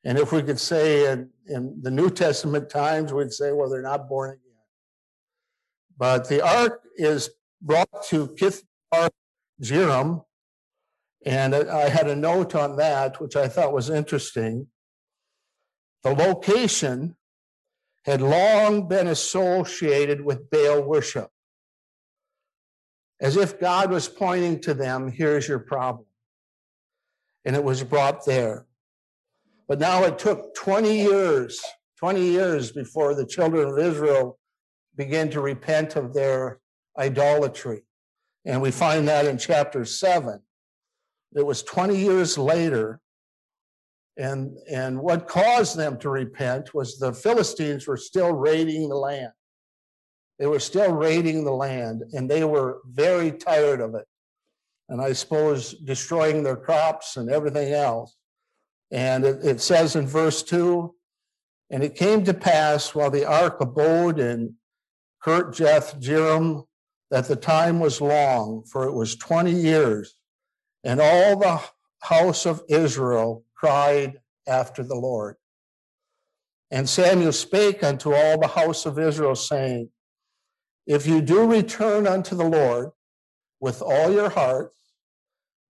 And 0.04 0.18
if 0.18 0.32
we 0.32 0.42
could 0.42 0.60
say 0.60 1.10
in, 1.12 1.30
in 1.46 1.78
the 1.82 1.90
New 1.90 2.10
Testament 2.10 2.68
times, 2.68 3.12
we'd 3.12 3.32
say, 3.32 3.52
well, 3.52 3.68
they're 3.68 3.82
not 3.82 4.08
born 4.08 4.30
again. 4.30 4.40
But 5.96 6.28
the 6.28 6.42
ark 6.42 6.82
is 6.96 7.30
brought 7.60 8.02
to 8.08 8.28
Kirjath 8.28 8.62
Jearim, 9.62 10.24
and 11.24 11.54
I 11.54 11.88
had 11.88 12.08
a 12.08 12.16
note 12.16 12.54
on 12.54 12.76
that, 12.76 13.20
which 13.20 13.36
I 13.36 13.48
thought 13.48 13.72
was 13.72 13.90
interesting. 13.90 14.68
The 16.02 16.14
location 16.14 17.16
had 18.04 18.22
long 18.22 18.88
been 18.88 19.06
associated 19.06 20.24
with 20.24 20.48
Baal 20.50 20.82
worship, 20.82 21.28
as 23.20 23.36
if 23.36 23.60
God 23.60 23.90
was 23.90 24.08
pointing 24.08 24.60
to 24.62 24.72
them, 24.72 25.12
here's 25.12 25.46
your 25.46 25.58
problem. 25.58 26.06
And 27.44 27.54
it 27.54 27.62
was 27.62 27.82
brought 27.82 28.24
there. 28.24 28.66
But 29.68 29.78
now 29.78 30.04
it 30.04 30.18
took 30.18 30.54
20 30.54 31.02
years, 31.02 31.60
20 31.98 32.22
years 32.22 32.72
before 32.72 33.14
the 33.14 33.26
children 33.26 33.68
of 33.68 33.78
Israel 33.78 34.38
began 34.96 35.30
to 35.30 35.40
repent 35.40 35.96
of 35.96 36.14
their 36.14 36.60
idolatry. 36.98 37.82
And 38.44 38.62
we 38.62 38.70
find 38.70 39.06
that 39.08 39.26
in 39.26 39.36
chapter 39.36 39.84
7. 39.84 40.40
It 41.34 41.46
was 41.46 41.62
20 41.62 41.96
years 41.96 42.36
later 42.36 43.00
and, 44.20 44.58
and 44.70 45.00
what 45.00 45.26
caused 45.26 45.78
them 45.78 45.98
to 46.00 46.10
repent 46.10 46.74
was 46.74 46.98
the 46.98 47.12
Philistines 47.12 47.86
were 47.86 47.96
still 47.96 48.32
raiding 48.32 48.90
the 48.90 48.96
land. 48.96 49.32
They 50.38 50.46
were 50.46 50.60
still 50.60 50.92
raiding 50.92 51.42
the 51.42 51.52
land, 51.52 52.02
and 52.12 52.30
they 52.30 52.44
were 52.44 52.80
very 52.86 53.32
tired 53.32 53.80
of 53.80 53.94
it. 53.94 54.06
And 54.90 55.00
I 55.00 55.14
suppose 55.14 55.72
destroying 55.72 56.42
their 56.42 56.56
crops 56.56 57.16
and 57.16 57.30
everything 57.30 57.72
else. 57.72 58.14
And 58.90 59.24
it, 59.24 59.44
it 59.44 59.60
says 59.62 59.96
in 59.96 60.06
verse 60.06 60.42
2 60.42 60.94
And 61.70 61.82
it 61.82 61.94
came 61.94 62.22
to 62.24 62.34
pass 62.34 62.94
while 62.94 63.10
the 63.10 63.24
ark 63.24 63.60
abode 63.60 64.18
in 64.18 64.56
Kirjath 65.24 65.98
Jearim 65.98 66.64
that 67.10 67.26
the 67.26 67.36
time 67.36 67.80
was 67.80 68.02
long, 68.02 68.64
for 68.64 68.84
it 68.84 68.92
was 68.92 69.16
20 69.16 69.50
years, 69.50 70.14
and 70.84 71.00
all 71.00 71.36
the 71.36 71.60
house 72.00 72.46
of 72.46 72.62
Israel 72.68 73.44
cried 73.54 74.20
after 74.46 74.82
the 74.82 74.94
Lord. 74.94 75.36
And 76.70 76.88
Samuel 76.88 77.32
spake 77.32 77.82
unto 77.82 78.14
all 78.14 78.38
the 78.38 78.46
house 78.46 78.86
of 78.86 78.98
Israel, 78.98 79.34
saying, 79.34 79.90
If 80.86 81.06
you 81.06 81.20
do 81.20 81.50
return 81.50 82.06
unto 82.06 82.36
the 82.36 82.44
Lord 82.44 82.90
with 83.60 83.82
all 83.82 84.12
your 84.12 84.30
hearts, 84.30 84.76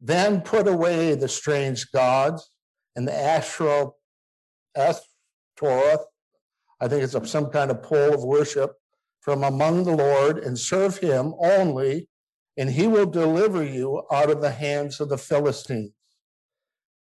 then 0.00 0.40
put 0.40 0.68
away 0.68 1.14
the 1.14 1.28
strange 1.28 1.90
gods 1.90 2.50
and 2.96 3.06
the 3.06 3.14
Asherah, 3.14 3.90
Ashtoreth, 4.76 6.04
I 6.80 6.88
think 6.88 7.02
it's 7.02 7.30
some 7.30 7.50
kind 7.50 7.70
of 7.70 7.82
pole 7.82 8.14
of 8.14 8.24
worship, 8.24 8.72
from 9.20 9.44
among 9.44 9.84
the 9.84 9.94
Lord, 9.94 10.38
and 10.38 10.58
serve 10.58 10.96
him 10.96 11.34
only, 11.38 12.08
and 12.56 12.70
he 12.70 12.86
will 12.86 13.06
deliver 13.06 13.64
you 13.64 14.02
out 14.12 14.30
of 14.30 14.40
the 14.40 14.50
hands 14.50 15.00
of 15.00 15.08
the 15.08 15.18
Philistines. 15.18 15.92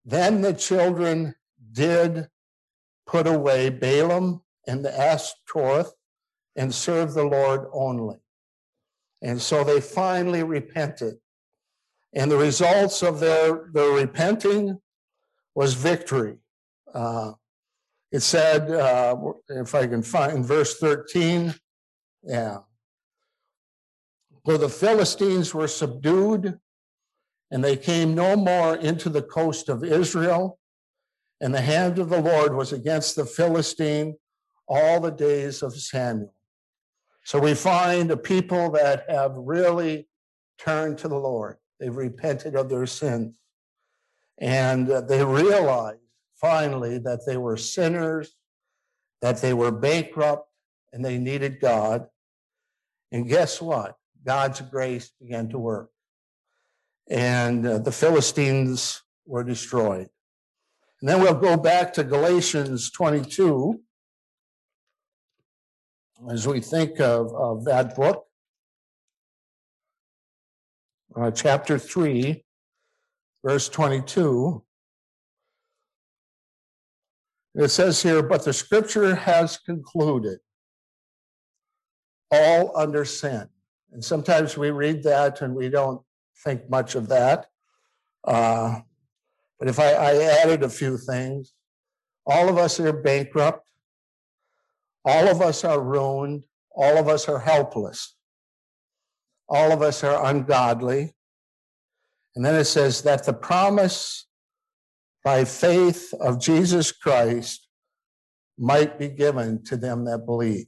Then 0.06 0.42
the 0.42 0.54
children 0.54 1.36
did 1.72 2.28
put 3.06 3.28
away 3.28 3.70
Baalim 3.70 4.42
and 4.68 4.84
the 4.86 4.98
Ashtoreth 4.98 5.94
and 6.56 6.74
serve 6.74 7.14
the 7.14 7.24
Lord 7.24 7.68
only. 7.74 8.18
And 9.22 9.42
so 9.42 9.64
they 9.64 9.82
finally 9.82 10.44
repented. 10.44 11.16
And 12.14 12.32
the 12.32 12.38
results 12.38 13.04
of 13.04 13.20
their, 13.20 13.70
their 13.74 13.92
repenting 13.92 14.80
was 15.56 15.74
victory. 15.74 16.38
Uh, 16.94 17.34
it 18.12 18.22
said, 18.22 18.72
uh, 18.72 19.16
if 19.50 19.76
I 19.76 19.86
can 19.86 20.02
find 20.02 20.44
verse 20.44 20.80
13, 20.80 21.54
yeah. 22.24 22.60
For 24.46 24.58
the 24.58 24.70
Philistines 24.70 25.54
were 25.54 25.68
subdued, 25.68 26.60
and 27.52 27.64
they 27.64 27.76
came 27.76 28.16
no 28.16 28.36
more 28.36 28.76
into 28.76 29.10
the 29.10 29.22
coast 29.22 29.70
of 29.70 29.84
Israel, 29.84 30.60
and 31.42 31.54
the 31.54 31.62
hand 31.62 32.00
of 32.00 32.10
the 32.10 32.22
Lord 32.22 32.56
was 32.56 32.74
against 32.74 33.16
the 33.16 33.26
Philistine 33.26 34.16
all 34.68 35.00
the 35.00 35.12
days 35.12 35.62
of 35.64 35.76
Samuel. 35.76 36.34
So 37.24 37.40
we 37.40 37.54
find 37.54 38.10
a 38.12 38.18
people 38.18 38.72
that 38.72 39.06
have 39.10 39.34
really 39.36 40.08
turned 40.58 40.98
to 41.00 41.08
the 41.08 41.18
Lord. 41.18 41.58
They've 41.80 41.96
repented 41.96 42.56
of 42.56 42.70
their 42.70 42.86
sins. 42.86 43.36
And 44.40 44.90
uh, 44.90 45.02
they 45.02 45.24
realized 45.24 46.00
finally 46.40 46.98
that 47.00 47.26
they 47.26 47.38
were 47.38 47.58
sinners, 47.58 48.36
that 49.22 49.42
they 49.42 49.54
were 49.54 49.72
bankrupt, 49.72 50.50
and 50.94 51.04
they 51.04 51.18
needed 51.18 51.60
God. 51.60 52.08
And 53.12 53.28
guess 53.28 53.62
what? 53.62 53.99
God's 54.26 54.62
grace 54.62 55.12
began 55.20 55.50
to 55.50 55.58
work. 55.58 55.90
And 57.10 57.66
uh, 57.66 57.80
the 57.80 57.92
Philistines 57.92 59.02
were 59.26 59.44
destroyed. 59.44 60.10
And 61.02 61.10
then 61.10 61.22
we'll 61.22 61.34
go 61.34 61.56
back 61.58 61.94
to 61.94 62.04
Galatians 62.04 62.92
22 62.92 63.80
as 66.30 66.48
we 66.48 66.60
think 66.60 67.00
of, 67.00 67.34
of 67.34 67.66
that 67.66 67.96
book. 67.96 68.26
Uh, 71.16 71.32
chapter 71.32 71.80
3, 71.80 72.44
verse 73.44 73.70
22. 73.70 74.64
It 77.56 77.70
says 77.70 78.02
here, 78.04 78.22
but 78.22 78.46
the 78.46 78.54
scripture 78.54 79.16
has 79.16 79.58
concluded 79.58 80.40
all 82.32 82.78
under 82.78 83.06
sin. 83.06 83.50
And 83.92 84.04
sometimes 84.04 84.58
we 84.58 84.72
read 84.72 85.04
that 85.04 85.42
and 85.42 85.56
we 85.56 85.70
don't 85.70 86.02
think 86.44 86.70
much 86.70 86.96
of 86.96 87.08
that. 87.10 87.48
Uh, 88.24 88.80
but 89.58 89.68
if 89.68 89.80
I, 89.80 89.92
I 89.92 90.16
added 90.42 90.64
a 90.64 90.70
few 90.70 90.98
things, 90.98 91.54
all 92.26 92.48
of 92.50 92.58
us 92.58 92.80
are 92.80 92.94
bankrupt. 92.94 93.68
All 95.06 95.28
of 95.28 95.42
us 95.42 95.64
are 95.64 95.82
ruined. 95.82 96.46
All 96.76 96.98
of 96.98 97.08
us 97.08 97.28
are 97.28 97.40
helpless. 97.40 98.16
All 99.48 99.72
of 99.72 99.82
us 99.82 100.04
are 100.04 100.26
ungodly. 100.26 101.16
And 102.36 102.46
then 102.46 102.56
it 102.56 102.66
says 102.66 103.02
that 103.02 103.26
the 103.26 103.34
promise 103.34 104.28
by 105.24 105.44
faith 105.44 106.14
of 106.22 106.40
Jesus 106.40 106.92
Christ 106.92 107.68
might 108.58 109.00
be 109.00 109.10
given 109.10 109.64
to 109.66 109.76
them 109.76 110.06
that 110.06 110.26
believe. 110.26 110.68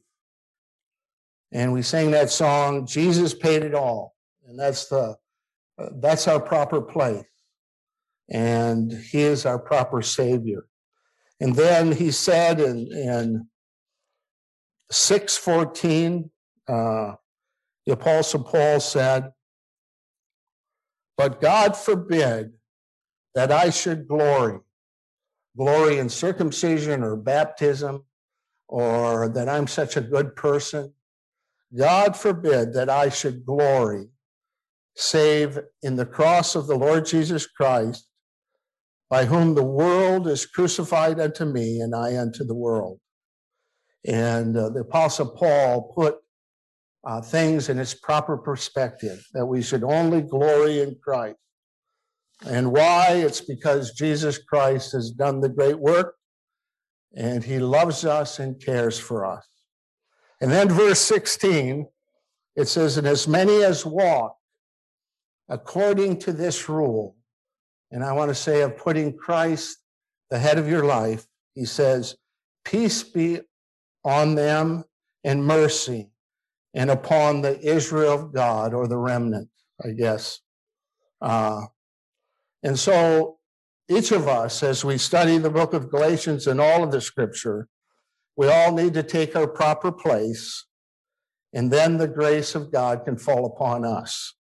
And 1.52 1.74
we 1.74 1.82
sang 1.82 2.12
that 2.12 2.30
song, 2.30 2.86
Jesus 2.86 3.34
paid 3.34 3.64
it 3.64 3.76
all. 3.76 4.16
And 4.48 4.58
that's 4.58 4.86
the 4.86 5.18
that's 5.96 6.28
our 6.28 6.40
proper 6.40 6.82
place. 6.82 7.26
And 8.30 8.92
he 8.92 9.22
is 9.22 9.46
our 9.46 9.60
proper 9.60 10.02
savior. 10.02 10.66
And 11.40 11.56
then 11.56 11.92
he 11.92 12.12
said 12.12 12.60
in, 12.60 12.88
in 12.92 13.48
614, 14.92 16.30
uh, 16.68 17.14
the 17.86 17.94
Apostle 17.94 18.44
Paul 18.44 18.80
said, 18.80 19.32
But 21.18 21.42
God 21.42 21.76
forbid 21.76 22.54
that 23.34 23.52
I 23.52 23.70
should 23.72 24.08
glory, 24.08 24.60
glory 25.58 25.98
in 25.98 26.10
circumcision 26.10 27.04
or 27.04 27.16
baptism, 27.16 28.06
or 28.68 29.28
that 29.30 29.50
I'm 29.50 29.68
such 29.68 29.98
a 29.98 30.02
good 30.02 30.36
person. 30.36 30.94
God 31.78 32.18
forbid 32.18 32.74
that 32.74 32.90
I 32.90 33.10
should 33.10 33.46
glory 33.46 34.08
save 34.96 35.60
in 35.82 35.96
the 35.96 36.06
cross 36.06 36.56
of 36.56 36.68
the 36.68 36.76
Lord 36.76 37.06
Jesus 37.06 37.48
Christ, 37.48 38.08
by 39.10 39.26
whom 39.26 39.56
the 39.56 39.64
world 39.64 40.28
is 40.28 40.46
crucified 40.46 41.20
unto 41.20 41.46
me 41.46 41.80
and 41.80 41.96
I 41.96 42.18
unto 42.18 42.44
the 42.44 42.56
world. 42.56 43.00
And 44.06 44.58
uh, 44.58 44.70
the 44.70 44.82
Apostle 44.82 45.30
Paul 45.32 45.94
put 45.96 46.18
uh, 47.04 47.22
things 47.22 47.70
in 47.70 47.80
its 47.80 47.94
proper 47.94 48.38
perspective 48.38 49.26
that 49.34 49.46
we 49.46 49.62
should 49.62 49.84
only 49.84 50.22
glory 50.22 50.82
in 50.82 50.96
Christ. 51.04 51.38
And 52.46 52.72
why? 52.72 53.22
It's 53.26 53.42
because 53.42 53.94
Jesus 53.94 54.38
Christ 54.38 54.94
has 54.94 55.12
done 55.12 55.42
the 55.42 55.50
great 55.50 55.80
work 55.80 56.16
and 57.16 57.44
he 57.44 57.60
loves 57.60 58.06
us 58.06 58.40
and 58.40 58.64
cares 58.64 58.98
for 58.98 59.26
us. 59.26 59.46
And 60.42 60.52
then 60.52 60.70
verse 60.70 61.00
16, 61.00 61.88
it 62.56 62.68
says, 62.68 62.98
And 62.98 63.08
as 63.08 63.28
many 63.28 63.64
as 63.64 63.86
walk 63.86 64.36
according 65.48 66.18
to 66.20 66.34
this 66.34 66.68
rule, 66.68 67.16
and 67.92 68.04
I 68.04 68.12
want 68.14 68.30
to 68.30 68.36
say 68.36 68.62
of 68.62 68.78
putting 68.78 69.16
Christ 69.16 69.78
the 70.32 70.40
head 70.40 70.58
of 70.58 70.68
your 70.68 70.84
life, 70.84 71.28
he 71.54 71.66
says, 71.66 72.16
Peace 72.66 73.04
be 73.04 73.42
on 74.04 74.36
them 74.36 74.84
and 75.24 75.46
mercy 75.46 76.10
and 76.74 76.90
upon 76.90 77.42
the 77.42 77.60
Israel 77.60 78.14
of 78.14 78.34
God 78.34 78.74
or 78.74 78.88
the 78.88 78.98
remnant, 78.98 79.50
I 79.84 79.92
guess. 79.92 80.40
Uh, 81.22 81.62
and 82.64 82.80
so 82.80 83.38
each 83.90 84.12
of 84.12 84.28
us, 84.28 84.64
as 84.64 84.86
we 84.86 84.98
study 84.98 85.38
the 85.38 85.50
book 85.50 85.74
of 85.74 85.92
Galatians 85.92 86.48
and 86.48 86.62
all 86.62 86.84
of 86.84 86.92
the 86.92 87.02
scripture, 87.02 87.68
we 88.36 88.48
all 88.48 88.74
need 88.74 88.94
to 88.94 89.04
take 89.04 89.36
our 89.36 89.48
proper 89.48 89.92
place, 89.92 90.66
and 91.54 91.72
then 91.72 91.98
the 91.98 92.08
grace 92.08 92.56
of 92.56 92.72
God 92.72 93.06
can 93.06 93.18
fall 93.18 93.46
upon 93.46 93.86
us. 93.86 94.36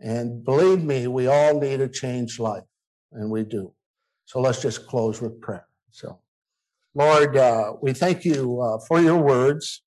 And 0.00 0.44
believe 0.44 0.82
me, 0.82 1.06
we 1.06 1.26
all 1.26 1.60
need 1.60 1.80
a 1.80 1.88
changed 1.88 2.40
life, 2.40 2.64
and 3.12 3.30
we 3.30 3.44
do. 3.44 3.72
So 4.24 4.40
let's 4.40 4.62
just 4.62 4.86
close 4.86 5.20
with 5.20 5.40
prayer. 5.40 5.66
So, 5.90 6.20
Lord, 6.94 7.36
uh, 7.36 7.74
we 7.80 7.92
thank 7.92 8.24
you 8.24 8.60
uh, 8.60 8.78
for 8.86 9.00
your 9.00 9.18
words. 9.18 9.82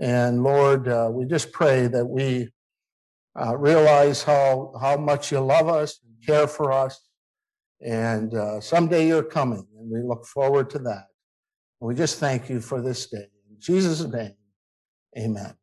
And 0.00 0.42
Lord, 0.42 0.88
uh, 0.88 1.10
we 1.12 1.26
just 1.26 1.52
pray 1.52 1.86
that 1.86 2.06
we 2.06 2.48
uh, 3.38 3.56
realize 3.56 4.22
how, 4.22 4.72
how 4.80 4.96
much 4.96 5.30
you 5.30 5.40
love 5.40 5.68
us 5.68 6.00
and 6.02 6.26
care 6.26 6.46
for 6.46 6.72
us. 6.72 7.00
And 7.80 8.34
uh, 8.34 8.60
someday 8.60 9.06
you're 9.06 9.22
coming, 9.22 9.66
and 9.78 9.90
we 9.90 10.02
look 10.06 10.26
forward 10.26 10.68
to 10.70 10.78
that. 10.80 11.09
We 11.80 11.94
just 11.94 12.18
thank 12.18 12.50
you 12.50 12.60
for 12.60 12.82
this 12.82 13.06
day. 13.06 13.26
In 13.48 13.56
Jesus' 13.58 14.02
name, 14.04 14.34
amen. 15.18 15.54